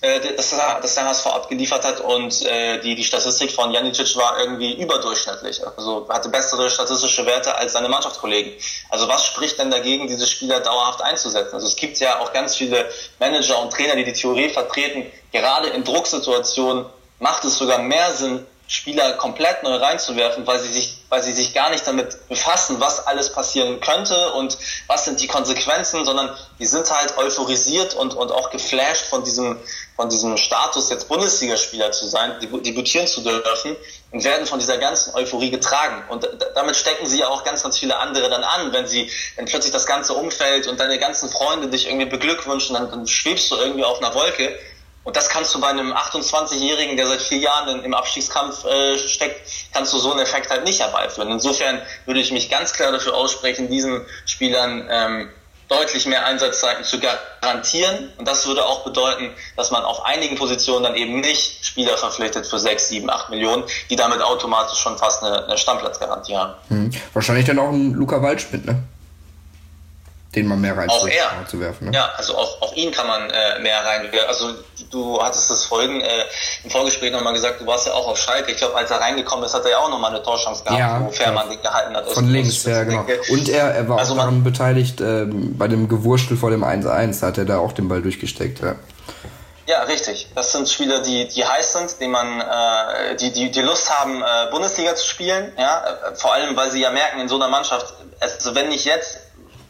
[0.01, 4.39] äh, das, das der HSV abgeliefert hat und äh, die, die Statistik von Janicic war
[4.39, 8.53] irgendwie überdurchschnittlich, also hatte bessere statistische Werte als seine Mannschaftskollegen.
[8.91, 11.55] Also was spricht denn dagegen, diese Spieler dauerhaft einzusetzen?
[11.55, 15.69] Also es gibt ja auch ganz viele Manager und Trainer, die die Theorie vertreten, gerade
[15.69, 16.87] in Drucksituationen
[17.19, 21.53] macht es sogar mehr Sinn, Spieler komplett neu reinzuwerfen, weil sie sich, weil sie sich
[21.53, 26.65] gar nicht damit befassen, was alles passieren könnte und was sind die Konsequenzen, sondern die
[26.65, 29.59] sind halt euphorisiert und, und auch geflasht von diesem,
[29.97, 33.77] von diesem Status, jetzt Bundesligaspieler zu sein, debütieren zu dürfen
[34.13, 36.03] und werden von dieser ganzen Euphorie getragen.
[36.09, 39.45] Und damit stecken sie ja auch ganz, ganz viele andere dann an, wenn sie, wenn
[39.45, 43.57] plötzlich das ganze Umfeld und deine ganzen Freunde dich irgendwie beglückwünschen, dann, dann schwebst du
[43.57, 44.59] irgendwie auf einer Wolke
[45.05, 49.49] und das kannst du bei einem 28-Jährigen, der seit vier Jahren im Abstiegskampf äh, steckt,
[49.73, 51.31] kannst du so einen Effekt halt nicht herbeiführen.
[51.31, 55.31] Insofern würde ich mich ganz klar dafür aussprechen, diesen Spielern ähm,
[55.69, 58.13] deutlich mehr Einsatzzeiten zu garantieren.
[58.17, 62.47] Und das würde auch bedeuten, dass man auf einigen Positionen dann eben nicht Spieler verpflichtet
[62.47, 66.55] für 6, 7, 8 Millionen, die damit automatisch schon fast eine, eine Stammplatzgarantie haben.
[66.69, 66.91] Hm.
[67.13, 68.83] Wahrscheinlich dann auch ein Luca Waldschmidt, ne?
[70.35, 71.91] Den man mehr reinzuwerfen.
[71.91, 71.97] Ne?
[71.97, 74.11] Ja, also auch, auch ihn kann man äh, mehr rein.
[74.29, 74.55] Also
[74.91, 76.07] du hattest das Folgen äh,
[76.65, 78.53] im Vorgespräch nochmal gesagt, du warst ja auch auf Schalke.
[78.53, 81.01] Ich glaube, als er reingekommen ist, hat er ja auch nochmal eine Torchance gehabt, ja,
[81.05, 81.55] wo Fährmann ja.
[81.55, 82.11] den gehalten hat.
[82.11, 83.05] Von links, ja genau.
[83.31, 87.21] Und er, er war also auch daran beteiligt äh, bei dem Gewurstel vor dem 1-1,
[87.21, 88.61] da hat er da auch den Ball durchgesteckt.
[88.61, 88.77] Ja.
[89.67, 90.29] Ja, richtig.
[90.35, 94.23] Das sind Spieler, die, die heiß sind, die man, äh, die, die, die Lust haben,
[94.23, 95.53] äh, Bundesliga zu spielen.
[95.57, 98.85] Ja, äh, vor allem, weil sie ja merken, in so einer Mannschaft, also wenn nicht
[98.85, 99.21] jetzt,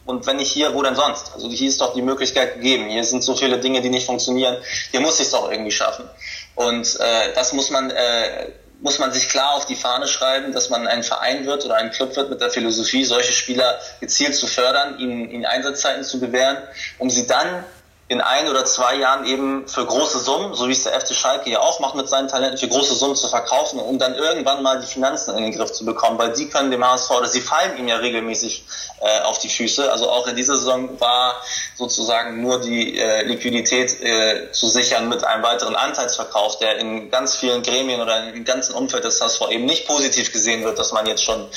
[0.05, 1.31] und wenn nicht hier, wo denn sonst?
[1.33, 2.89] Also hier ist doch die Möglichkeit gegeben.
[2.89, 4.57] Hier sind so viele Dinge, die nicht funktionieren.
[4.91, 6.07] Hier muss ich es doch irgendwie schaffen.
[6.53, 10.69] Und äh, das muss man äh, muss man sich klar auf die Fahne schreiben, dass
[10.69, 14.47] man ein Verein wird oder ein Club wird mit der Philosophie, solche Spieler gezielt zu
[14.47, 16.57] fördern, ihnen, ihnen Einsatzzeiten zu gewähren,
[16.99, 17.63] um sie dann
[18.07, 21.49] in ein oder zwei Jahren eben für große Summen, so wie es der FC Schalke
[21.49, 24.79] ja auch macht mit seinen Talenten, für große Summen zu verkaufen, um dann irgendwann mal
[24.79, 27.77] die Finanzen in den Griff zu bekommen, weil die können dem HSV, oder sie fallen
[27.79, 28.63] ihm ja regelmäßig
[29.01, 29.91] äh, auf die Füße.
[29.91, 31.41] Also auch in dieser Saison war
[31.75, 37.35] sozusagen nur die äh, Liquidität äh, zu sichern mit einem weiteren Anteilsverkauf, der in ganz
[37.35, 41.07] vielen Gremien oder im ganzen Umfeld des HSV eben nicht positiv gesehen wird, dass man
[41.07, 41.49] jetzt schon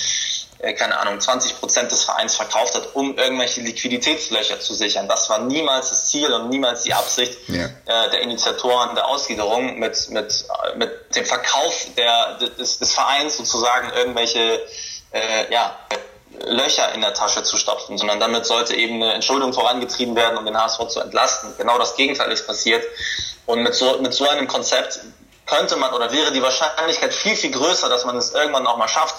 [0.61, 5.07] äh, keine Ahnung, 20 Prozent des Vereins verkauft hat, um irgendwelche Liquiditätslöcher zu sichern.
[5.09, 7.67] Das war niemals das Ziel und niemals die Absicht ja.
[7.67, 10.45] äh, der Initiatoren der Ausgliederung mit, mit,
[10.77, 14.61] mit dem Verkauf der, des, des Vereins sozusagen irgendwelche
[15.13, 15.79] äh, ja,
[16.45, 20.45] Löcher in der Tasche zu stopfen, sondern damit sollte eben eine Entschuldung vorangetrieben werden, um
[20.45, 21.55] den HSV zu entlasten.
[21.57, 22.85] Genau das Gegenteil ist passiert.
[23.47, 25.01] Und mit so, mit so einem Konzept
[25.47, 28.89] könnte man oder wäre die Wahrscheinlichkeit viel, viel größer, dass man es irgendwann auch mal
[28.89, 29.15] schafft,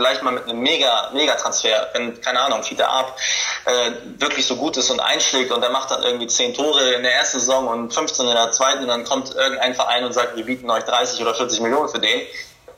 [0.00, 3.18] vielleicht mal mit einem mega, mega Transfer, wenn, keine Ahnung, Fiete Ab
[3.66, 7.02] äh, wirklich so gut ist und einschlägt und der macht dann irgendwie 10 Tore in
[7.02, 10.36] der ersten Saison und 15 in der zweiten und dann kommt irgendein Verein und sagt,
[10.36, 12.18] wir bieten euch 30 oder 40 Millionen für den.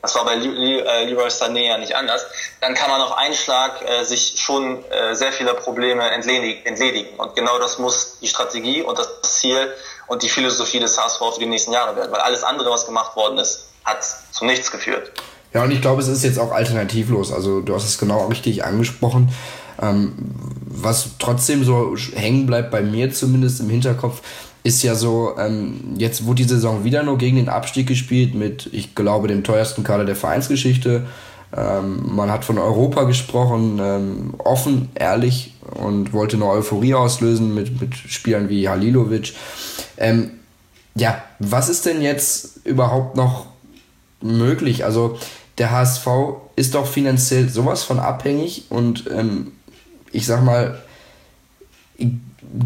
[0.03, 2.27] Das war bei äh, Leroy Sané ja nicht anders.
[2.61, 7.21] Dann kann man auf einen Schlag äh, sich schon äh, sehr vieler Probleme entledigen, entledigen.
[7.21, 9.73] Und genau das muss die Strategie und das Ziel
[10.09, 12.11] und die Philosophie des HSV für die nächsten Jahre werden.
[12.11, 15.13] Weil alles andere, was gemacht worden ist, hat zu nichts geführt.
[15.55, 17.33] Ja, und ich glaube, es ist jetzt auch alternativlos.
[17.33, 19.29] Also du hast es genau richtig angesprochen.
[19.81, 20.13] Ähm,
[20.67, 24.23] was trotzdem so hängen bleibt bei mir zumindest im Hinterkopf,
[24.65, 28.69] ist ja so, ähm, jetzt wurde die Saison wieder nur gegen den Abstieg gespielt mit,
[28.73, 31.07] ich glaube, dem teuersten Kader der Vereinsgeschichte.
[31.55, 37.81] Ähm, man hat von Europa gesprochen, ähm, offen, ehrlich und wollte eine Euphorie auslösen mit,
[37.81, 39.35] mit Spielern wie Halilovic.
[39.97, 40.31] Ähm,
[40.95, 43.47] ja, was ist denn jetzt überhaupt noch
[44.21, 44.85] möglich?
[44.85, 45.19] Also
[45.63, 46.09] der HSV
[46.57, 49.53] ist doch finanziell sowas von abhängig und ähm,
[50.11, 50.77] ich sag mal,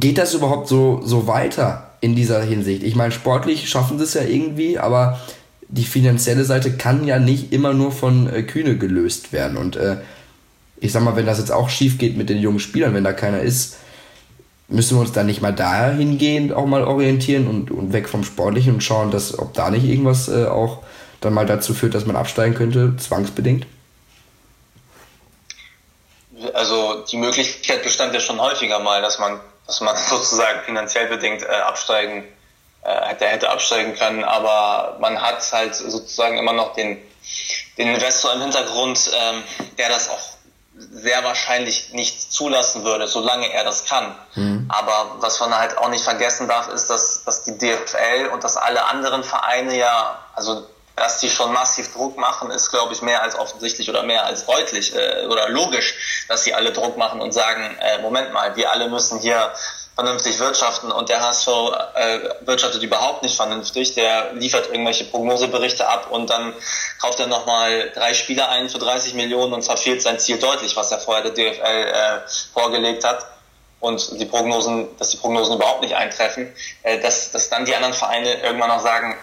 [0.01, 2.83] geht das überhaupt so, so weiter in dieser Hinsicht?
[2.83, 5.21] Ich meine, sportlich schaffen sie es ja irgendwie, aber
[5.69, 9.59] die finanzielle Seite kann ja nicht immer nur von äh, Kühne gelöst werden.
[9.59, 9.99] Und äh,
[10.81, 13.13] ich sag mal, wenn das jetzt auch schief geht mit den jungen Spielern, wenn da
[13.13, 13.77] keiner ist,
[14.69, 18.73] müssen wir uns dann nicht mal dahingehend auch mal orientieren und, und weg vom Sportlichen
[18.73, 20.79] und schauen, dass, ob da nicht irgendwas äh, auch
[21.21, 23.67] dann mal dazu führt, dass man absteigen könnte, zwangsbedingt?
[26.53, 31.43] Also die Möglichkeit bestand ja schon häufiger mal, dass man, dass man sozusagen finanziell bedingt
[31.43, 32.25] äh, absteigen
[32.83, 36.99] äh, hätte, hätte absteigen können, aber man hat halt sozusagen immer noch den,
[37.79, 39.43] den Investor im Hintergrund, ähm,
[39.79, 40.37] der das auch
[40.79, 44.15] sehr wahrscheinlich nicht zulassen würde, solange er das kann.
[44.35, 44.67] Mhm.
[44.69, 48.57] Aber was man halt auch nicht vergessen darf, ist, dass, dass die DFL und dass
[48.59, 53.23] alle anderen Vereine ja, also dass die schon massiv Druck machen, ist, glaube ich, mehr
[53.23, 57.33] als offensichtlich oder mehr als deutlich äh, oder logisch, dass sie alle Druck machen und
[57.33, 59.53] sagen, äh, Moment mal, wir alle müssen hier
[59.95, 63.95] vernünftig wirtschaften und der HSV äh, wirtschaftet überhaupt nicht vernünftig.
[63.95, 66.55] Der liefert irgendwelche Prognoseberichte ab und dann
[67.01, 70.93] kauft er nochmal drei Spieler ein für 30 Millionen und verfehlt sein Ziel deutlich, was
[70.93, 72.21] er vorher der DFL äh,
[72.53, 73.27] vorgelegt hat
[73.81, 77.95] und die Prognosen, dass die Prognosen überhaupt nicht eintreffen, äh, dass, dass dann die anderen
[77.95, 79.17] Vereine irgendwann noch sagen,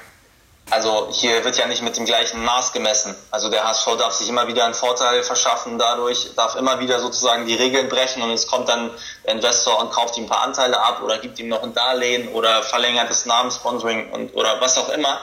[0.74, 3.16] also hier wird ja nicht mit dem gleichen Maß gemessen.
[3.30, 7.46] Also der HSV darf sich immer wieder einen Vorteil verschaffen dadurch, darf immer wieder sozusagen
[7.46, 8.90] die Regeln brechen und es kommt dann
[9.24, 12.30] der Investor und kauft ihm ein paar Anteile ab oder gibt ihm noch ein Darlehen
[12.30, 15.22] oder verlängert das Namenssponsoring und oder was auch immer.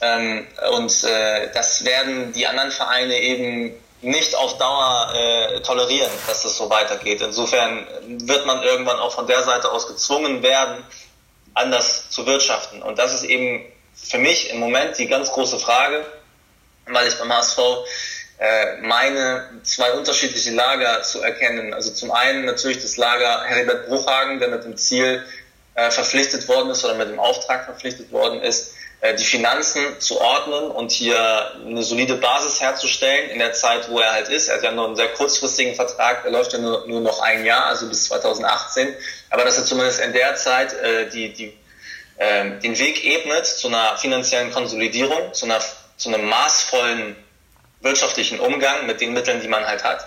[0.00, 6.46] Ähm, und äh, das werden die anderen Vereine eben nicht auf Dauer äh, tolerieren, dass
[6.46, 7.20] es so weitergeht.
[7.20, 10.82] Insofern wird man irgendwann auch von der Seite aus gezwungen werden,
[11.52, 12.82] anders zu wirtschaften.
[12.82, 13.66] Und das ist eben
[14.02, 16.04] für mich im Moment die ganz große Frage,
[16.86, 17.58] weil ich beim HSV
[18.38, 21.74] äh, meine zwei unterschiedliche Lager zu erkennen.
[21.74, 25.24] Also zum einen natürlich das Lager Heribert Bruchhagen, der mit dem Ziel
[25.74, 30.20] äh, verpflichtet worden ist oder mit dem Auftrag verpflichtet worden ist, äh, die Finanzen zu
[30.20, 34.48] ordnen und hier eine solide Basis herzustellen in der Zeit, wo er halt ist.
[34.48, 37.44] Er hat ja nur einen sehr kurzfristigen Vertrag, der läuft ja nur, nur noch ein
[37.44, 38.94] Jahr, also bis 2018.
[39.30, 41.56] Aber dass er zumindest in der Zeit äh, die, die
[42.18, 45.60] ähm, den Weg ebnet zu einer finanziellen Konsolidierung, zu, einer,
[45.96, 47.16] zu einem maßvollen
[47.80, 50.06] wirtschaftlichen Umgang mit den Mitteln, die man halt hat.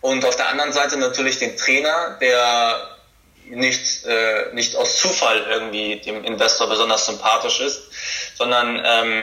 [0.00, 2.96] Und auf der anderen Seite natürlich den Trainer, der
[3.48, 7.82] nicht, äh, nicht aus Zufall irgendwie dem Investor besonders sympathisch ist,
[8.36, 9.22] sondern ähm,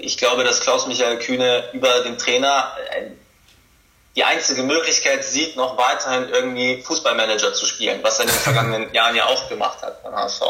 [0.00, 3.10] ich glaube, dass Klaus-Michael Kühne über den Trainer äh,
[4.16, 8.92] die einzige Möglichkeit sieht, noch weiterhin irgendwie Fußballmanager zu spielen, was er in den vergangenen
[8.92, 10.42] Jahren ja auch gemacht hat beim HSV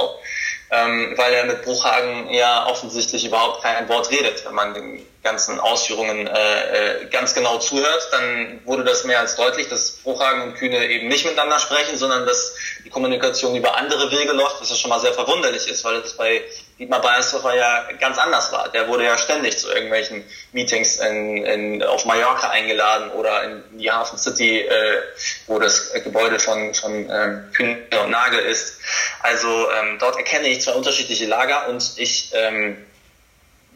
[0.70, 4.44] ähm, weil er mit Bruchhagen ja offensichtlich überhaupt kein Wort redet.
[4.44, 9.36] Wenn man den ganzen Ausführungen äh, äh, ganz genau zuhört, dann wurde das mehr als
[9.36, 14.10] deutlich, dass Bruchhagen und Kühne eben nicht miteinander sprechen, sondern dass die Kommunikation über andere
[14.10, 16.42] Wege läuft, was ja schon mal sehr verwunderlich ist, weil das bei
[16.78, 18.68] Dietmar Beiersdorfer ja ganz anders war.
[18.70, 23.90] Der wurde ja ständig zu irgendwelchen Meetings in, in, auf Mallorca eingeladen oder in die
[23.90, 25.02] Hafen City, äh,
[25.46, 28.80] wo das Gebäude von, von ähm, Kühne und Nagel ist.
[29.22, 32.84] Also ähm, dort erkenne ich zwei unterschiedliche Lager und ich ähm,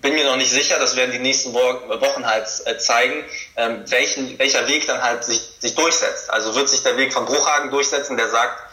[0.00, 3.24] bin mir noch nicht sicher, das werden die nächsten Wochen halt äh, zeigen,
[3.56, 6.30] ähm, welchen, welcher Weg dann halt sich, sich durchsetzt.
[6.30, 8.67] Also wird sich der Weg von Bruchhagen durchsetzen, der sagt,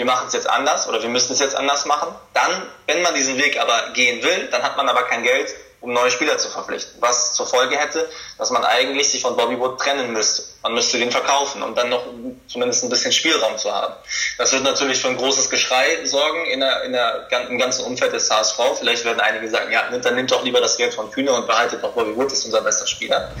[0.00, 2.08] wir machen es jetzt anders oder wir müssen es jetzt anders machen.
[2.32, 2.50] Dann,
[2.86, 6.10] wenn man diesen Weg aber gehen will, dann hat man aber kein Geld, um neue
[6.10, 6.94] Spieler zu verpflichten.
[7.00, 8.08] Was zur Folge hätte,
[8.38, 10.44] dass man eigentlich sich von Bobby Wood trennen müsste.
[10.62, 12.06] Man müsste den verkaufen, um dann noch
[12.48, 13.92] zumindest ein bisschen Spielraum zu haben.
[14.38, 18.14] Das wird natürlich für ein großes Geschrei sorgen in der, in der, im ganzen Umfeld
[18.14, 18.58] des HSV.
[18.78, 21.84] Vielleicht werden einige sagen, ja, dann nimmt doch lieber das Geld von Kühne und behaltet
[21.84, 23.32] doch Bobby Wood, ist unser bester Spieler.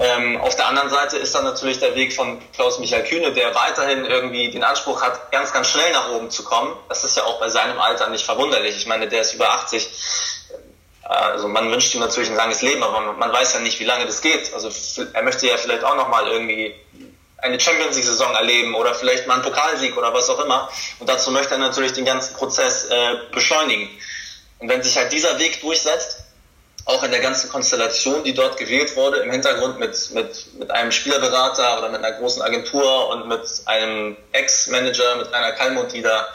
[0.00, 4.06] Ähm, auf der anderen Seite ist dann natürlich der Weg von Klaus-Michael Kühne, der weiterhin
[4.06, 6.74] irgendwie den Anspruch hat, ganz, ganz schnell nach oben zu kommen.
[6.88, 8.76] Das ist ja auch bei seinem Alter nicht verwunderlich.
[8.78, 9.88] Ich meine, der ist über 80
[11.10, 14.06] also man wünscht ihm natürlich ein langes Leben, aber man weiß ja nicht, wie lange
[14.06, 14.54] das geht.
[14.54, 14.70] Also
[15.12, 16.72] er möchte ja vielleicht auch nochmal irgendwie
[17.38, 20.70] eine Champions League-Saison erleben oder vielleicht mal einen Pokalsieg oder was auch immer.
[21.00, 23.90] Und dazu möchte er natürlich den ganzen Prozess äh, beschleunigen.
[24.60, 26.19] Und wenn sich halt dieser Weg durchsetzt,
[26.90, 30.92] auch in der ganzen Konstellation, die dort gewählt wurde, im Hintergrund mit, mit, mit einem
[30.92, 36.28] Spielerberater oder mit einer großen Agentur und mit einem Ex-Manager, mit einer Kalmut, die da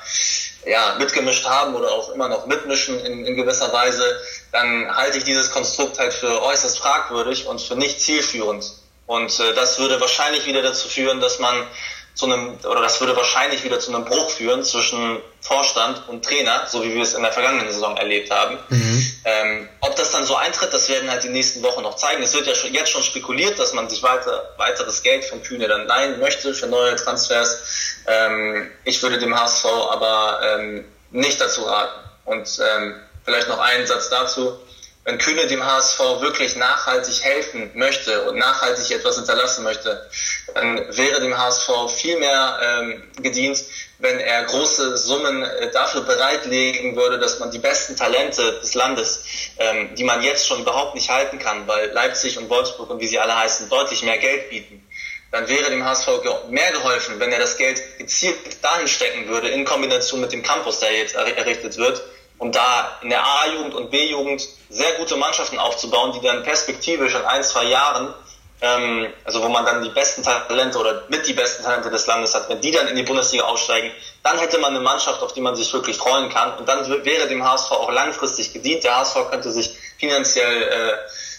[0.66, 4.20] ja, mitgemischt haben oder auch immer noch mitmischen in, in gewisser Weise,
[4.52, 8.72] dann halte ich dieses Konstrukt halt für äußerst fragwürdig und für nicht zielführend.
[9.08, 11.68] Und äh, das würde wahrscheinlich wieder dazu führen, dass man
[12.16, 16.66] zu einem, oder das würde wahrscheinlich wieder zu einem Bruch führen zwischen Vorstand und Trainer,
[16.68, 18.58] so wie wir es in der vergangenen Saison erlebt haben.
[18.70, 19.16] Mhm.
[19.26, 22.24] Ähm, ob das dann so eintritt, das werden halt die nächsten Wochen noch zeigen.
[22.24, 25.68] Es wird ja schon, jetzt schon spekuliert, dass man sich weiter, weiteres Geld von Kühne
[25.68, 27.60] dann leihen möchte für neue Transfers.
[28.08, 32.00] Ähm, ich würde dem HSV aber ähm, nicht dazu raten.
[32.24, 34.58] Und ähm, vielleicht noch einen Satz dazu
[35.06, 40.10] wenn Kühne dem HSV wirklich nachhaltig helfen möchte und nachhaltig etwas hinterlassen möchte,
[40.54, 43.64] dann wäre dem HSV viel mehr ähm, gedient,
[44.00, 49.24] wenn er große Summen äh, dafür bereitlegen würde, dass man die besten Talente des Landes,
[49.60, 53.08] ähm, die man jetzt schon überhaupt nicht halten kann, weil Leipzig und Wolfsburg und wie
[53.08, 54.86] sie alle heißen, deutlich mehr Geld bieten,
[55.32, 56.08] dann wäre dem HSV
[56.50, 60.80] mehr geholfen, wenn er das Geld gezielt dahin stecken würde, in Kombination mit dem Campus,
[60.80, 62.02] der jetzt errichtet wird,
[62.38, 67.22] um da in der A-Jugend und B-Jugend sehr gute Mannschaften aufzubauen, die dann perspektivisch in
[67.22, 68.14] ein, zwei Jahren,
[68.62, 72.34] ähm, also wo man dann die besten Talente oder mit die besten Talente des Landes
[72.36, 73.92] hat, wenn die dann in die Bundesliga aufsteigen,
[74.24, 77.28] dann hätte man eine Mannschaft, auf die man sich wirklich freuen kann und dann wäre
[77.28, 78.84] dem HSV auch langfristig gedient.
[78.84, 80.94] Der HSV könnte sich finanziell äh,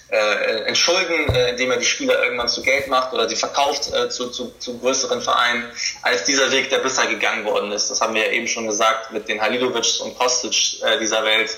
[0.09, 4.09] äh, entschulden, äh, indem er die Spieler irgendwann zu Geld macht oder sie verkauft äh,
[4.09, 5.65] zu, zu, zu größeren Vereinen,
[6.03, 7.91] als dieser Weg, der bisher gegangen worden ist.
[7.91, 11.57] Das haben wir ja eben schon gesagt mit den Halilovic und Kostic äh, dieser Welt.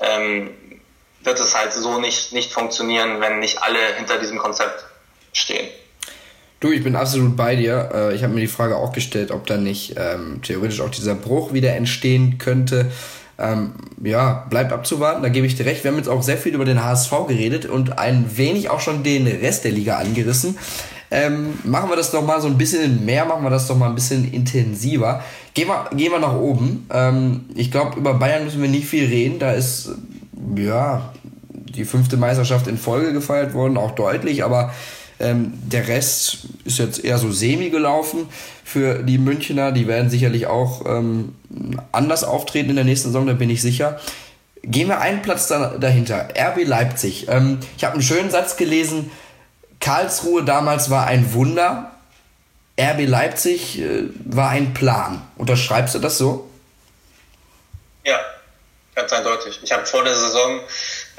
[0.00, 0.50] Ähm,
[1.22, 4.84] wird es halt so nicht, nicht funktionieren, wenn nicht alle hinter diesem Konzept
[5.32, 5.68] stehen.
[6.60, 7.90] Du, ich bin absolut bei dir.
[7.92, 11.14] Äh, ich habe mir die Frage auch gestellt, ob da nicht ähm, theoretisch auch dieser
[11.14, 12.90] Bruch wieder entstehen könnte.
[13.40, 13.72] Ähm,
[14.02, 15.82] ja, bleibt abzuwarten, da gebe ich dir recht.
[15.82, 19.02] Wir haben jetzt auch sehr viel über den HSV geredet und ein wenig auch schon
[19.02, 20.58] den Rest der Liga angerissen.
[21.10, 23.88] Ähm, machen wir das doch mal so ein bisschen mehr, machen wir das doch mal
[23.88, 25.24] ein bisschen intensiver.
[25.54, 26.86] Gehen wir, gehen wir nach oben.
[26.92, 29.38] Ähm, ich glaube, über Bayern müssen wir nicht viel reden.
[29.40, 29.90] Da ist,
[30.56, 31.12] ja,
[31.52, 34.72] die fünfte Meisterschaft in Folge gefeiert worden, auch deutlich, aber
[35.20, 38.28] ähm, der Rest ist jetzt eher so semi gelaufen
[38.64, 39.72] für die Münchner.
[39.72, 41.34] Die werden sicherlich auch ähm,
[41.92, 44.00] anders auftreten in der nächsten Saison, da bin ich sicher.
[44.62, 46.28] Gehen wir einen Platz da, dahinter.
[46.36, 47.28] RB Leipzig.
[47.28, 49.10] Ähm, ich habe einen schönen Satz gelesen.
[49.80, 51.92] Karlsruhe damals war ein Wunder.
[52.78, 55.22] RB Leipzig äh, war ein Plan.
[55.36, 56.48] Unterschreibst du das so?
[58.04, 58.18] Ja,
[58.94, 59.60] ganz eindeutig.
[59.62, 60.60] Ich habe vor der Saison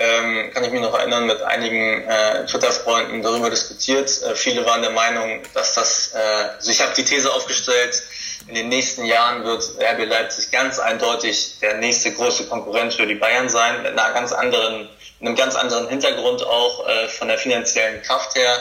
[0.01, 4.21] ähm, kann ich mich noch erinnern, mit einigen äh, Twitter-Freunden darüber diskutiert.
[4.23, 6.17] Äh, viele waren der Meinung, dass das, äh,
[6.57, 8.03] also ich habe die These aufgestellt,
[8.47, 13.15] in den nächsten Jahren wird RB Leipzig ganz eindeutig der nächste große Konkurrent für die
[13.15, 14.89] Bayern sein, mit einer ganz anderen
[15.21, 18.57] einem ganz anderen Hintergrund auch äh, von der finanziellen Kraft her.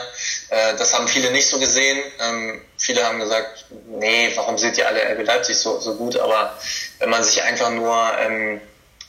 [0.49, 1.99] Äh, das haben viele nicht so gesehen.
[2.19, 6.17] Ähm, viele haben gesagt, nee, warum seht ihr alle RB Leipzig so, so gut?
[6.17, 6.57] Aber
[6.99, 8.61] wenn man sich einfach nur ähm,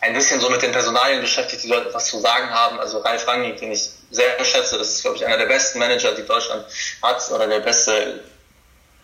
[0.03, 2.79] ein bisschen so mit den Personalien beschäftigt, die Leute was zu sagen haben.
[2.81, 6.13] Also Ralf Rangnick, den ich sehr schätze, das ist, glaube ich, einer der besten Manager,
[6.13, 6.67] die Deutschland
[7.01, 8.21] hat, oder der beste,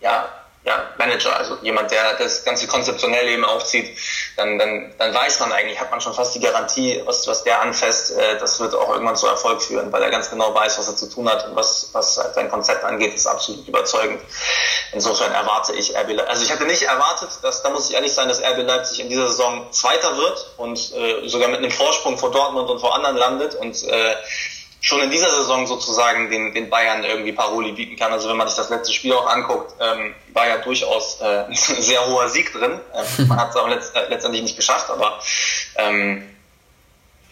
[0.01, 0.29] ja,
[0.65, 3.97] ja, Manager, also jemand, der das ganze konzeptionell eben aufzieht,
[4.35, 7.61] dann, dann, dann weiß man eigentlich, hat man schon fast die Garantie, was, was der
[7.61, 10.89] anfasst, äh, das wird auch irgendwann zu Erfolg führen, weil er ganz genau weiß, was
[10.89, 14.21] er zu tun hat und was, was sein Konzept angeht, ist absolut überzeugend.
[14.91, 16.29] Insofern erwarte ich RB Leipzig.
[16.29, 19.09] Also ich hätte nicht erwartet, dass, da muss ich ehrlich sein, dass RB Leipzig in
[19.09, 23.15] dieser Saison Zweiter wird und äh, sogar mit einem Vorsprung vor Dortmund und vor anderen
[23.15, 24.15] landet und äh,
[24.81, 28.13] schon in dieser Saison sozusagen den, den Bayern irgendwie Paroli bieten kann.
[28.13, 31.55] Also wenn man sich das letzte Spiel auch anguckt, ähm, war ja durchaus äh, ein
[31.55, 32.79] sehr hoher Sieg drin.
[32.93, 35.19] Ähm, man hat es aber letzt, äh, letztendlich nicht geschafft, aber
[35.75, 36.29] ähm,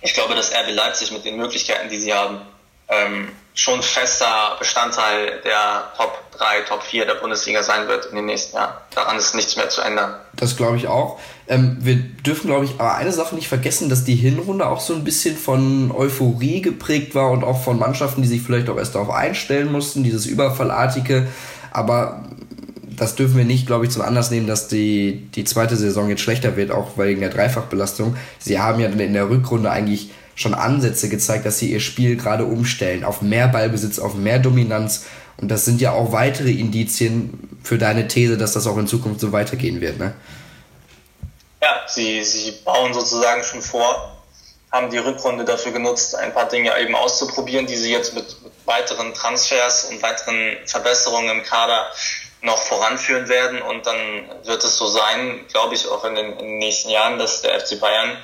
[0.01, 2.41] ich glaube, dass RB Leipzig mit den Möglichkeiten, die sie haben,
[2.89, 8.26] ähm, schon fester Bestandteil der Top 3, Top 4 der Bundesliga sein wird in den
[8.26, 8.76] nächsten Jahren.
[8.93, 10.15] Daran ist nichts mehr zu ändern.
[10.36, 11.19] Das glaube ich auch.
[11.47, 14.93] Ähm, wir dürfen, glaube ich, aber eine Sache nicht vergessen, dass die Hinrunde auch so
[14.93, 18.95] ein bisschen von Euphorie geprägt war und auch von Mannschaften, die sich vielleicht auch erst
[18.95, 21.28] darauf einstellen mussten, dieses Überfallartige.
[21.72, 22.24] Aber
[22.95, 26.22] das dürfen wir nicht, glaube ich, zum Anlass nehmen, dass die, die zweite Saison jetzt
[26.22, 28.18] schlechter wird, auch wegen der Dreifachbelastung.
[28.39, 32.45] Sie haben ja in der Rückrunde eigentlich schon Ansätze gezeigt, dass sie ihr Spiel gerade
[32.45, 35.05] umstellen auf mehr Ballbesitz, auf mehr Dominanz.
[35.38, 39.19] Und das sind ja auch weitere Indizien für deine These, dass das auch in Zukunft
[39.19, 40.13] so weitergehen wird, ne?
[41.61, 44.15] Ja, sie, sie bauen sozusagen schon vor,
[44.71, 48.53] haben die Rückrunde dafür genutzt, ein paar Dinge eben auszuprobieren, die sie jetzt mit, mit
[48.65, 51.88] weiteren Transfers und weiteren Verbesserungen im Kader
[52.41, 53.59] noch voranführen werden.
[53.63, 57.17] Und dann wird es so sein, glaube ich, auch in den, in den nächsten Jahren,
[57.17, 58.17] dass der FC Bayern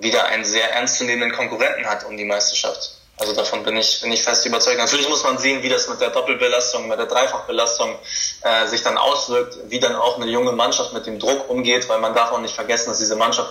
[0.00, 2.92] wieder einen sehr ernstzunehmenden Konkurrenten hat um die Meisterschaft.
[3.20, 4.78] Also davon bin ich, bin ich fest überzeugt.
[4.78, 7.98] Natürlich muss man sehen, wie das mit der Doppelbelastung, mit der Dreifachbelastung
[8.42, 11.98] äh, sich dann auswirkt, wie dann auch eine junge Mannschaft mit dem Druck umgeht, weil
[11.98, 13.50] man darf auch nicht vergessen, dass diese Mannschaft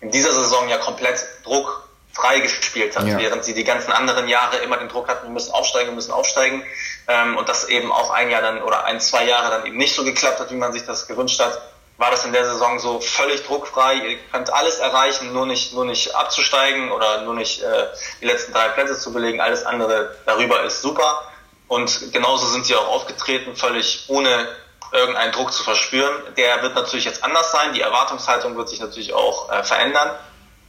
[0.00, 3.18] in dieser Saison ja komplett druckfrei gespielt hat, ja.
[3.18, 6.12] während sie die ganzen anderen Jahre immer den Druck hatten, wir müssen aufsteigen, wir müssen
[6.12, 6.62] aufsteigen.
[7.08, 9.96] Ähm, und das eben auch ein Jahr dann oder ein, zwei Jahre dann eben nicht
[9.96, 11.60] so geklappt hat, wie man sich das gewünscht hat
[11.98, 13.94] war das in der Saison so völlig druckfrei.
[13.96, 17.86] Ihr könnt alles erreichen, nur nicht, nur nicht abzusteigen oder nur nicht äh,
[18.20, 19.40] die letzten drei Plätze zu belegen.
[19.40, 21.22] Alles andere darüber ist super.
[21.66, 24.48] Und genauso sind sie auch aufgetreten, völlig ohne
[24.92, 26.14] irgendeinen Druck zu verspüren.
[26.36, 27.72] Der wird natürlich jetzt anders sein.
[27.74, 30.10] Die Erwartungshaltung wird sich natürlich auch äh, verändern.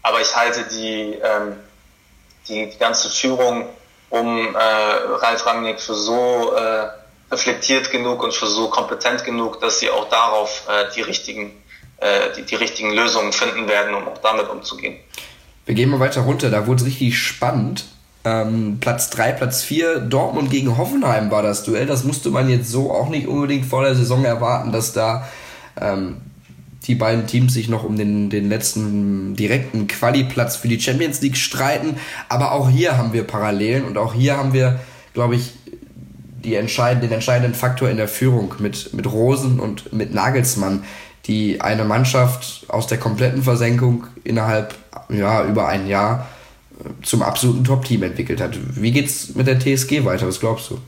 [0.01, 1.59] Aber ich halte die, ähm,
[2.47, 3.69] die, die ganze Führung
[4.09, 6.87] um äh, Ralf Rangnick für so äh,
[7.31, 11.51] reflektiert genug und so kompetent genug, dass sie auch darauf äh, die richtigen
[12.01, 14.95] äh, die, die richtigen Lösungen finden werden, um auch damit umzugehen.
[15.65, 17.85] Wir gehen mal weiter runter, da wurde es richtig spannend.
[18.23, 21.85] Ähm, Platz 3, Platz 4, Dortmund gegen Hoffenheim war das Duell.
[21.85, 25.27] Das musste man jetzt so auch nicht unbedingt vor der Saison erwarten, dass da
[25.79, 26.21] ähm,
[26.87, 31.37] die beiden Teams sich noch um den, den letzten direkten Quali-Platz für die Champions League
[31.37, 31.97] streiten.
[32.29, 34.79] Aber auch hier haben wir Parallelen und auch hier haben wir,
[35.13, 35.51] glaube ich,
[36.43, 40.85] die entscheid den entscheidenden Faktor in der Führung mit, mit Rosen und mit Nagelsmann,
[41.25, 44.73] die eine Mannschaft aus der kompletten Versenkung innerhalb
[45.09, 46.27] ja, über ein Jahr
[46.79, 48.57] äh, zum absoluten Top-Team entwickelt hat.
[48.75, 50.27] Wie geht's mit der TSG weiter?
[50.27, 50.79] Was glaubst du?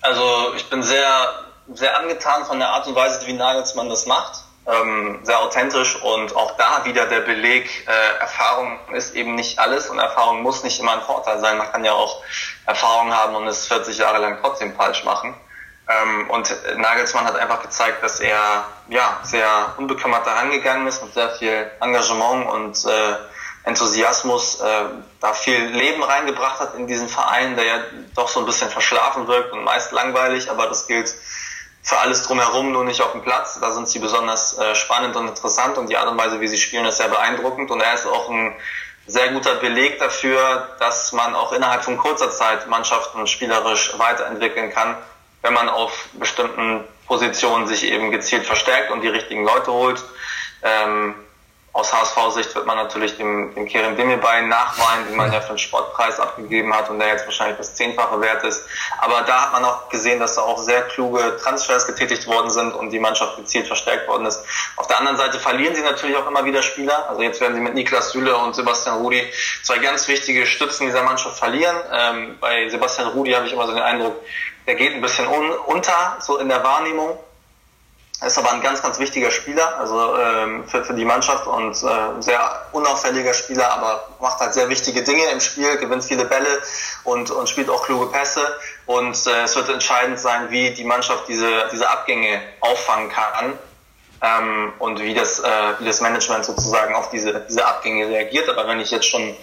[0.00, 1.30] Also ich bin sehr,
[1.74, 6.36] sehr angetan von der Art und Weise, wie Nagelsmann das macht ähm, sehr authentisch und
[6.36, 10.78] auch da wieder der Beleg, äh, Erfahrung ist eben nicht alles und Erfahrung muss nicht
[10.78, 11.56] immer ein Vorteil sein.
[11.56, 12.22] Man kann ja auch
[12.68, 15.34] Erfahrung haben und es 40 Jahre lang trotzdem falsch machen.
[15.88, 21.30] Ähm, und Nagelsmann hat einfach gezeigt, dass er ja sehr unbekümmert herangegangen ist mit sehr
[21.30, 23.14] viel Engagement und äh,
[23.64, 24.84] Enthusiasmus, äh,
[25.20, 27.78] da viel Leben reingebracht hat in diesen Verein, der ja
[28.14, 31.12] doch so ein bisschen verschlafen wirkt und meist langweilig, aber das gilt
[31.82, 33.58] für alles drumherum, nur nicht auf dem Platz.
[33.60, 36.58] Da sind sie besonders äh, spannend und interessant und die Art und Weise, wie sie
[36.58, 38.54] spielen, ist sehr beeindruckend und er ist auch ein
[39.08, 44.96] sehr guter Beleg dafür, dass man auch innerhalb von kurzer Zeit Mannschaften spielerisch weiterentwickeln kann,
[45.42, 50.04] wenn man auf bestimmten Positionen sich eben gezielt verstärkt und die richtigen Leute holt.
[50.62, 51.14] Ähm,
[51.72, 55.58] aus HSV-Sicht wird man natürlich dem, dem Kerem Demirbay nachweinen, den man ja für den
[55.58, 58.64] Sportpreis abgegeben hat und der jetzt wahrscheinlich das zehnfache wert ist.
[58.98, 62.72] Aber da hat man auch gesehen, dass da auch sehr kluge Transfers getätigt worden sind
[62.72, 64.42] und die Mannschaft gezielt verstärkt worden ist.
[64.76, 67.08] Auf der anderen Seite verlieren sie natürlich auch immer wieder Spieler.
[67.08, 69.22] Also jetzt werden sie mit Niklas Süle und Sebastian Rudi
[69.62, 71.76] zwei ganz wichtige Stützen dieser Mannschaft verlieren.
[71.92, 74.16] Ähm, bei Sebastian Rudi habe ich immer so den Eindruck,
[74.66, 77.18] der geht ein bisschen un unter, so in der Wahrnehmung.
[78.20, 82.20] Ist aber ein ganz, ganz wichtiger Spieler, also ähm, für, für die Mannschaft und äh,
[82.20, 86.48] sehr unauffälliger Spieler, aber macht halt sehr wichtige Dinge im Spiel, gewinnt viele Bälle
[87.04, 88.40] und, und spielt auch kluge Pässe.
[88.86, 93.56] Und äh, es wird entscheidend sein, wie die Mannschaft diese, diese Abgänge auffangen kann
[94.20, 98.48] ähm, und wie das, äh, wie das Management sozusagen auf diese, diese Abgänge reagiert.
[98.48, 99.36] Aber wenn ich jetzt schon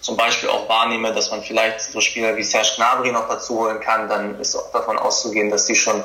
[0.00, 3.80] zum Beispiel auch wahrnehme, dass man vielleicht so Spieler wie Serge Gnabry noch dazu holen
[3.80, 6.02] kann, dann ist auch davon auszugehen, dass die schon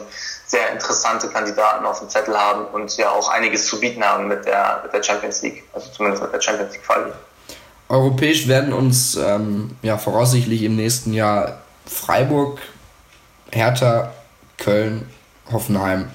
[0.48, 4.46] sehr interessante Kandidaten auf dem Zettel haben und ja auch einiges zu bieten haben mit
[4.46, 7.12] der, mit der Champions League, also zumindest mit der Champions League Quali.
[7.90, 12.60] Europäisch werden uns ähm, ja voraussichtlich im nächsten Jahr Freiburg,
[13.52, 14.14] Hertha,
[14.58, 15.10] Köln,
[15.52, 16.10] Hoffenheim,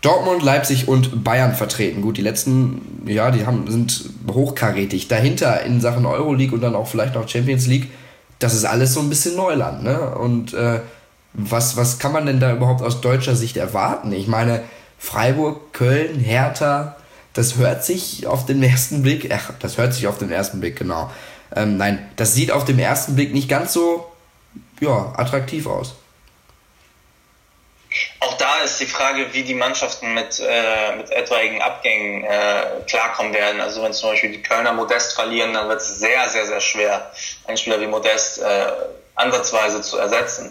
[0.00, 2.02] Dortmund, Leipzig und Bayern vertreten.
[2.02, 5.08] Gut, die letzten, ja, die haben, sind hochkarätig.
[5.08, 7.90] Dahinter in Sachen Euroleague und dann auch vielleicht noch Champions League,
[8.38, 10.14] das ist alles so ein bisschen Neuland, ne?
[10.16, 10.80] Und äh,
[11.34, 14.12] was, was kann man denn da überhaupt aus deutscher Sicht erwarten?
[14.12, 14.62] Ich meine,
[14.98, 16.96] Freiburg, Köln, Hertha,
[17.34, 20.76] das hört sich auf den ersten Blick, ach, das hört sich auf den ersten Blick,
[20.76, 21.10] genau.
[21.54, 24.10] Ähm, nein, das sieht auf den ersten Blick nicht ganz so,
[24.80, 25.96] ja, attraktiv aus.
[28.20, 33.32] Auch da ist die Frage, wie die Mannschaften mit, äh, mit etwaigen Abgängen äh, klarkommen
[33.32, 33.60] werden.
[33.60, 37.10] Also wenn zum Beispiel die Kölner Modest verlieren, dann wird es sehr, sehr, sehr schwer,
[37.46, 38.66] einen Spieler wie Modest äh,
[39.14, 40.50] ansatzweise zu ersetzen.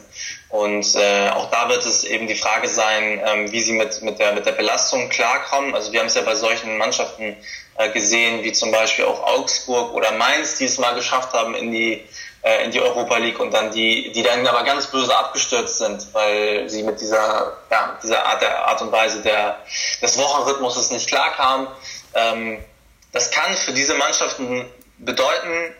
[0.53, 4.19] Und äh, auch da wird es eben die Frage sein, ähm, wie sie mit, mit,
[4.19, 5.73] der, mit der Belastung klarkommen.
[5.73, 7.35] Also wir haben es ja bei solchen Mannschaften
[7.79, 11.71] äh, gesehen, wie zum Beispiel auch Augsburg oder Mainz, die es mal geschafft haben in
[11.71, 12.07] die,
[12.43, 16.13] äh, in die Europa League und dann die, die dann aber ganz böse abgestürzt sind,
[16.13, 19.57] weil sie mit dieser, ja, dieser Art, der Art und Weise der,
[20.03, 21.67] des Wochenrhythmuses nicht klarkamen.
[22.13, 22.63] Ähm,
[23.11, 25.73] das kann für diese Mannschaften bedeuten,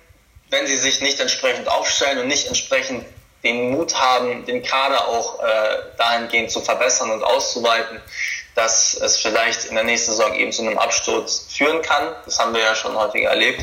[0.49, 3.05] wenn sie sich nicht entsprechend aufstellen und nicht entsprechend
[3.43, 8.01] den Mut haben, den Kader auch äh, dahingehend zu verbessern und auszuweiten,
[8.55, 12.15] dass es vielleicht in der nächsten Saison eben zu einem Absturz führen kann.
[12.25, 13.61] Das haben wir ja schon häufig erlebt.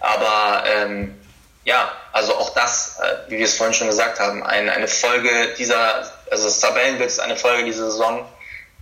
[0.00, 1.18] Aber ähm,
[1.64, 5.54] ja, also auch das, äh, wie wir es vorhin schon gesagt haben, ein, eine Folge
[5.58, 8.24] dieser, also das Tabellenbild ist eine Folge dieser Saison,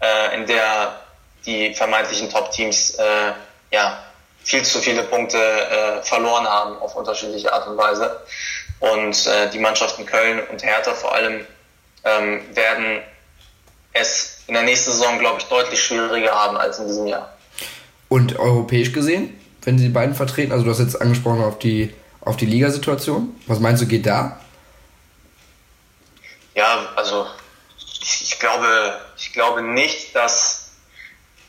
[0.01, 1.01] äh, in der
[1.47, 3.32] die vermeintlichen Top-Teams äh,
[3.70, 4.03] ja,
[4.45, 8.20] viel zu viele Punkte äh, verloren haben auf unterschiedliche Art und Weise.
[8.81, 11.47] Und äh, die Mannschaften Köln und Hertha vor allem
[12.05, 13.01] ähm, werden
[13.93, 17.37] es in der nächsten Saison, glaube ich, deutlich schwieriger haben als in diesem Jahr.
[18.09, 21.93] Und europäisch gesehen, wenn Sie die beiden vertreten, also du hast jetzt angesprochen auf die,
[22.20, 24.39] auf die Ligasituation, was meinst du, geht da?
[26.55, 27.27] Ja, also
[27.79, 30.66] ich, ich glaube, ich glaube nicht, dass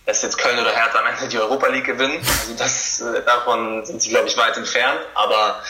[0.08, 2.18] dass jetzt Köln oder Hertha am Ende die Europa League gewinnen.
[2.40, 5.02] Also das, äh, davon sind sie, glaube ich, weit entfernt.
[5.16, 5.62] Aber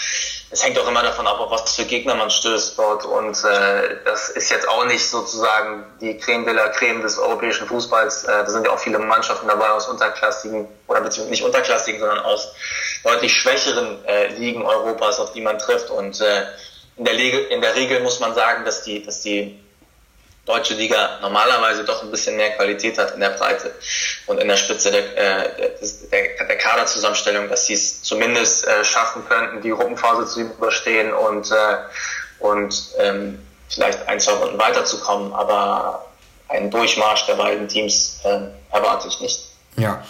[0.49, 3.05] es hängt auch immer davon ab, auf was für Gegner man stößt dort.
[3.05, 7.67] Und äh, das ist jetzt auch nicht sozusagen die Creme de la Creme des europäischen
[7.67, 8.23] Fußballs.
[8.23, 12.19] Äh, da sind ja auch viele Mannschaften dabei aus unterklassigen, oder beziehungsweise nicht unterklassigen, sondern
[12.19, 12.53] aus
[13.03, 15.89] deutlich schwächeren äh, Ligen Europas, auf die man trifft.
[15.89, 16.45] Und äh,
[16.95, 19.59] in, der Regel, in der Regel muss man sagen, dass die, dass die
[20.47, 23.75] deutsche Liga normalerweise doch ein bisschen mehr Qualität hat in der Breite
[24.25, 25.69] und in der Spitze der, äh,
[26.11, 31.51] der, der Kaderzusammenstellung, dass sie es zumindest äh, schaffen könnten, die Gruppenphase zu überstehen und,
[31.51, 31.55] äh,
[32.39, 35.33] und ähm, vielleicht ein, zwei Runden weiterzukommen.
[35.33, 36.07] Aber
[36.47, 38.39] einen Durchmarsch der beiden Teams äh,
[38.73, 39.41] erwarte ich nicht.
[39.75, 40.01] Ja.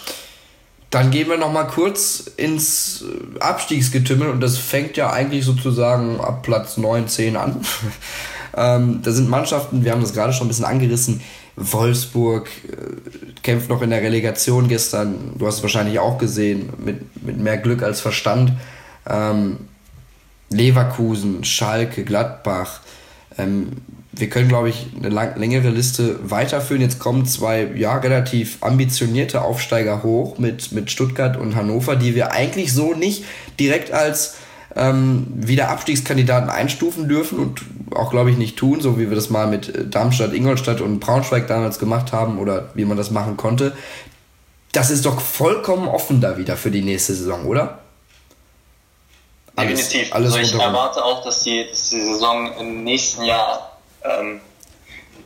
[0.90, 3.04] Dann gehen wir noch mal kurz ins
[3.40, 7.66] Abstiegsgetümmel und das fängt ja eigentlich sozusagen ab Platz 9, 10 an.
[8.58, 11.20] Ähm, da sind Mannschaften, wir haben das gerade schon ein bisschen angerissen.
[11.56, 15.32] Wolfsburg äh, kämpft noch in der Relegation gestern.
[15.38, 18.52] Du hast es wahrscheinlich auch gesehen, mit, mit mehr Glück als Verstand.
[19.08, 19.58] Ähm,
[20.50, 22.80] Leverkusen, Schalke, Gladbach.
[23.36, 23.72] Ähm,
[24.12, 26.82] wir können, glaube ich, eine lang, längere Liste weiterführen.
[26.82, 32.32] Jetzt kommen zwei ja, relativ ambitionierte Aufsteiger hoch mit, mit Stuttgart und Hannover, die wir
[32.32, 33.24] eigentlich so nicht
[33.60, 34.36] direkt als
[34.76, 37.62] ähm, wieder Abstiegskandidaten einstufen dürfen und
[37.94, 41.00] auch, glaube ich, nicht tun, so wie wir das mal mit äh, Darmstadt, Ingolstadt und
[41.00, 43.76] Braunschweig damals gemacht haben oder wie man das machen konnte.
[44.72, 47.78] Das ist doch vollkommen offen da wieder für die nächste Saison, oder?
[49.56, 50.14] Alles, Definitiv.
[50.14, 54.40] Alles also ich erwarte auch, dass die, dass die Saison im nächsten Jahr ähm,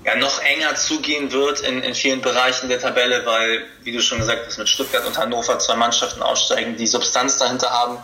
[0.04, 4.18] ja, noch enger zugehen wird in, in vielen Bereichen der Tabelle, weil, wie du schon
[4.18, 7.98] gesagt hast, mit Stuttgart und Hannover zwei Mannschaften aussteigen, die Substanz dahinter haben,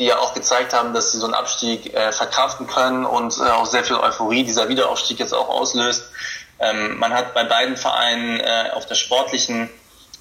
[0.00, 3.50] die ja auch gezeigt haben, dass sie so einen Abstieg äh, verkraften können und äh,
[3.50, 6.04] auch sehr viel Euphorie dieser Wiederaufstieg jetzt auch auslöst.
[6.58, 9.68] Ähm, man hat bei beiden Vereinen äh, auf der sportlichen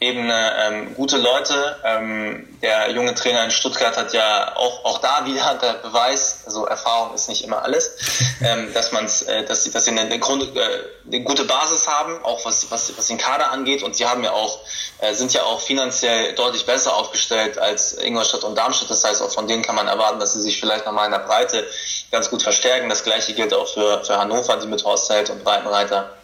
[0.02, 1.76] Ebene ähm, gute Leute.
[1.84, 6.66] Ähm, der junge Trainer in Stuttgart hat ja auch, auch da wieder der Beweis, also
[6.66, 7.98] Erfahrung ist nicht immer alles,
[8.42, 10.60] ähm, dass man äh, dass sie, dass sie eine, eine, Grund, äh,
[11.06, 13.84] eine gute Basis haben, auch was, was, was den Kader angeht.
[13.84, 14.60] Und sie haben ja auch,
[15.00, 18.90] äh, sind ja auch finanziell deutlich besser aufgestellt als Ingolstadt und Darmstadt.
[18.90, 21.20] Das heißt, auch von denen kann man erwarten, dass sie sich vielleicht nochmal in der
[21.20, 21.68] Breite
[22.10, 22.88] ganz gut verstärken.
[22.88, 26.16] Das gleiche gilt auch für, für Hannover, die mit Horst Held und Breitenreiter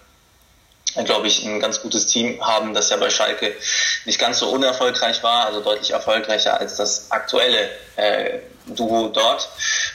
[1.03, 3.53] glaube ich, ein ganz gutes Team haben, das ja bei Schalke
[4.05, 9.49] nicht ganz so unerfolgreich war, also deutlich erfolgreicher als das aktuelle äh, Duo dort.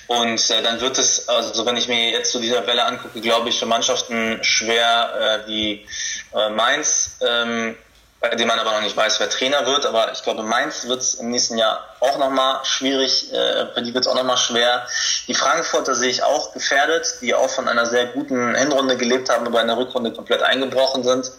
[0.07, 3.49] Und äh, dann wird es, also wenn ich mir jetzt zu dieser Welle angucke, glaube
[3.49, 5.87] ich, für Mannschaften schwer äh, wie
[6.35, 7.77] äh, Mainz, ähm,
[8.21, 9.87] bei dem man aber noch nicht weiß, wer Trainer wird.
[9.87, 13.95] Aber ich glaube, Mainz wird es im nächsten Jahr auch nochmal schwierig, äh, für die
[13.95, 14.87] wird es auch nochmal schwer.
[15.27, 19.47] Die Frankfurter sehe ich auch gefährdet, die auch von einer sehr guten Hinrunde gelebt haben,
[19.47, 21.33] aber in der Rückrunde komplett eingebrochen sind.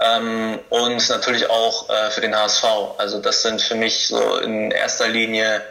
[0.00, 2.64] Ähm, und natürlich auch äh, für den HSV.
[2.96, 5.62] Also das sind für mich so in erster Linie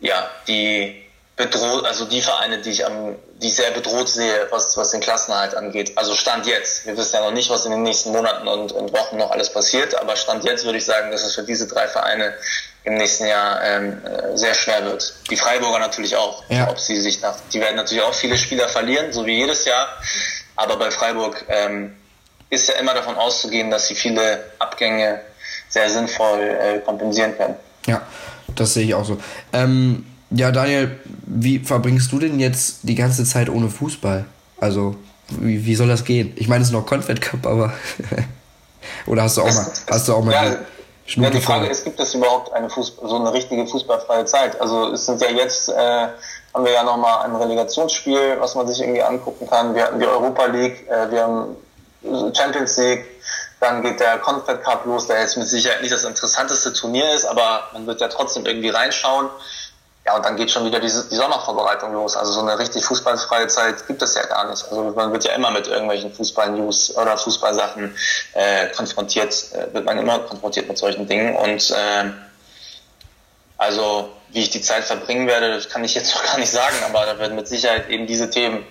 [0.00, 0.99] ja die
[1.40, 5.00] bedroht, also die Vereine, die ich am, die ich sehr bedroht sehe, was, was den
[5.00, 5.96] Klassenerhalt angeht.
[5.96, 6.86] Also Stand jetzt.
[6.86, 9.50] Wir wissen ja noch nicht, was in den nächsten Monaten und, und Wochen noch alles
[9.52, 12.34] passiert, aber Stand jetzt würde ich sagen, dass es für diese drei Vereine
[12.84, 14.00] im nächsten Jahr ähm,
[14.34, 15.14] sehr schwer wird.
[15.30, 16.44] Die Freiburger natürlich auch.
[16.48, 16.68] Ja.
[16.70, 19.88] Ob sie sich nach, die werden natürlich auch viele Spieler verlieren, so wie jedes Jahr.
[20.56, 21.96] Aber bei Freiburg ähm,
[22.50, 25.20] ist ja immer davon auszugehen, dass sie viele Abgänge
[25.68, 27.56] sehr sinnvoll äh, kompensieren können.
[27.86, 28.02] Ja,
[28.54, 29.18] das sehe ich auch so.
[29.52, 34.24] Ähm, ja, Daniel, wie verbringst du denn jetzt die ganze Zeit ohne Fußball?
[34.58, 34.96] Also,
[35.28, 36.32] wie, wie soll das gehen?
[36.36, 37.72] Ich meine, es ist noch Confed Cup, aber.
[39.06, 40.56] Oder hast du auch es, mal, hast du auch mal ja,
[41.16, 44.60] ja, die Frage ist, gibt es überhaupt eine Fußball, so eine richtige fußballfreie Zeit?
[44.60, 46.08] Also es sind ja jetzt, äh,
[46.54, 49.74] haben wir ja nochmal ein Relegationsspiel, was man sich irgendwie angucken kann.
[49.74, 51.56] Wir hatten die Europa League, äh, wir haben
[52.34, 53.04] Champions League,
[53.60, 57.24] dann geht der Confed Cup los, der jetzt mit Sicherheit nicht das interessanteste Turnier ist,
[57.24, 59.28] aber man wird ja trotzdem irgendwie reinschauen.
[60.06, 62.16] Ja, und dann geht schon wieder die, die Sommervorbereitung los.
[62.16, 64.64] Also so eine richtig fußballfreie Zeit gibt es ja gar nicht.
[64.64, 67.94] Also man wird ja immer mit irgendwelchen Fußball-News oder Fußballsachen
[68.32, 71.36] äh, konfrontiert, äh, wird man immer konfrontiert mit solchen Dingen.
[71.36, 72.10] Und äh,
[73.58, 76.76] also wie ich die Zeit verbringen werde, das kann ich jetzt noch gar nicht sagen,
[76.86, 78.66] aber da werden mit Sicherheit eben diese Themen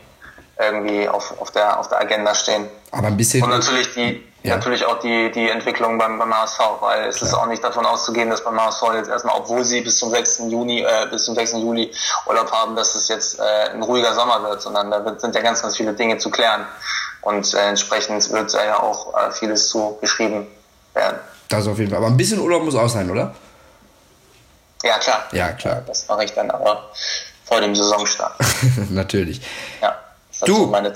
[0.60, 2.68] irgendwie auf, auf, der, auf der Agenda stehen.
[2.92, 3.42] Aber ein bisschen.
[3.44, 4.58] Und natürlich die, ja.
[4.58, 7.30] natürlich auch die, die Entwicklung beim, beim HSV, weil es Klar.
[7.30, 10.44] ist auch nicht davon auszugehen, dass beim HSV jetzt erstmal, obwohl sie bis zum 6.
[10.50, 11.54] Juni, äh, bis zum 6.
[11.54, 11.92] Juli
[12.28, 15.42] Urlaub haben, dass es jetzt äh, ein ruhiger Sommer wird, sondern da wird, sind ja
[15.42, 16.66] ganz, ganz viele Dinge zu klären.
[17.22, 20.48] Und äh, entsprechend wird da ja auch äh, vieles zu geschrieben
[20.94, 21.20] werden.
[21.48, 22.00] Das auf jeden Fall.
[22.00, 23.34] Aber ein bisschen Urlaub muss auch sein, oder?
[24.84, 25.24] Ja, klar.
[25.32, 25.84] Ja, klar.
[25.88, 26.90] Das mache ich dann aber
[27.46, 28.36] vor dem Saisonstart.
[28.90, 29.42] Natürlich.
[29.82, 29.96] Ja.
[30.40, 30.56] Das du.
[30.56, 30.94] So meine,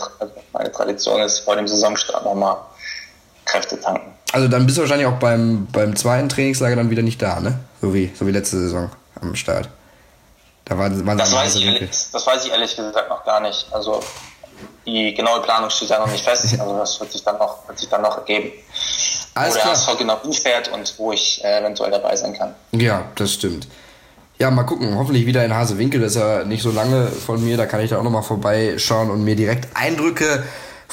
[0.52, 2.58] meine Tradition ist, vor dem Saisonstart nochmal
[3.46, 4.14] Kräfte tanken.
[4.32, 7.60] Also dann bist du wahrscheinlich auch beim, beim zweiten Trainingslager dann wieder nicht da, ne?
[7.82, 8.90] So wie, so wie letzte Saison
[9.22, 9.70] am Start.
[10.66, 13.68] Da waren, waren das, weiß ich ehrlich, das weiß ich ehrlich gesagt noch gar nicht.
[13.72, 14.00] Also
[14.86, 16.60] die genaue Planung steht ja noch nicht fest.
[16.60, 18.52] Also das wird sich dann noch, wird sich dann noch ergeben.
[19.36, 22.56] Alles wo der HSV genau hinfährt und wo ich äh, eventuell dabei sein kann.
[22.72, 23.68] Ja, das stimmt.
[24.40, 24.96] Ja, mal gucken.
[24.98, 26.02] Hoffentlich wieder in Hasewinkel.
[26.02, 27.56] Das ist ja nicht so lange von mir.
[27.56, 30.44] Da kann ich da auch nochmal vorbeischauen und mir direkt Eindrücke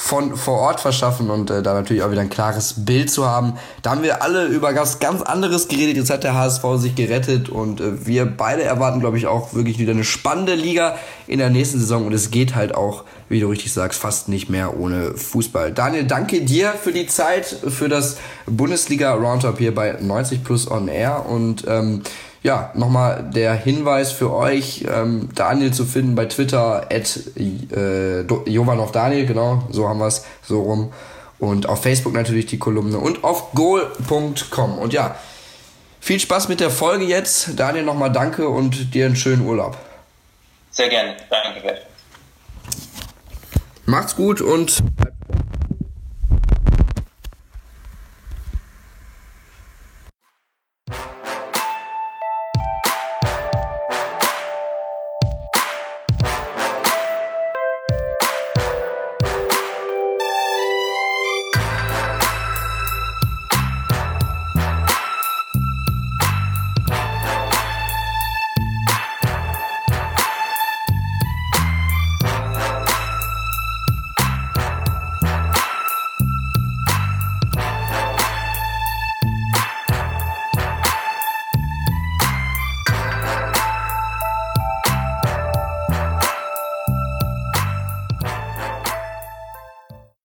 [0.01, 3.53] von vor Ort verschaffen und äh, da natürlich auch wieder ein klares Bild zu haben.
[3.83, 5.95] Da haben wir alle über was ganz anderes geredet.
[5.95, 9.77] Jetzt hat der HSV sich gerettet und äh, wir beide erwarten, glaube ich, auch wirklich
[9.77, 13.47] wieder eine spannende Liga in der nächsten Saison und es geht halt auch, wie du
[13.47, 15.71] richtig sagst, fast nicht mehr ohne Fußball.
[15.71, 18.17] Daniel, danke dir für die Zeit, für das
[18.47, 22.01] Bundesliga Roundup hier bei 90 Plus on Air und ähm,
[22.43, 28.91] ja, nochmal der Hinweis für euch, ähm, Daniel zu finden bei Twitter, at äh, Jovanov
[28.91, 30.91] Daniel, genau, so haben wir es, so rum.
[31.37, 34.77] Und auf Facebook natürlich die Kolumne und auf goal.com.
[34.77, 35.15] Und ja,
[35.99, 37.59] viel Spaß mit der Folge jetzt.
[37.59, 39.77] Daniel, nochmal danke und dir einen schönen Urlaub.
[40.71, 41.81] Sehr gerne, danke.
[43.85, 45.40] Macht's gut und bleibt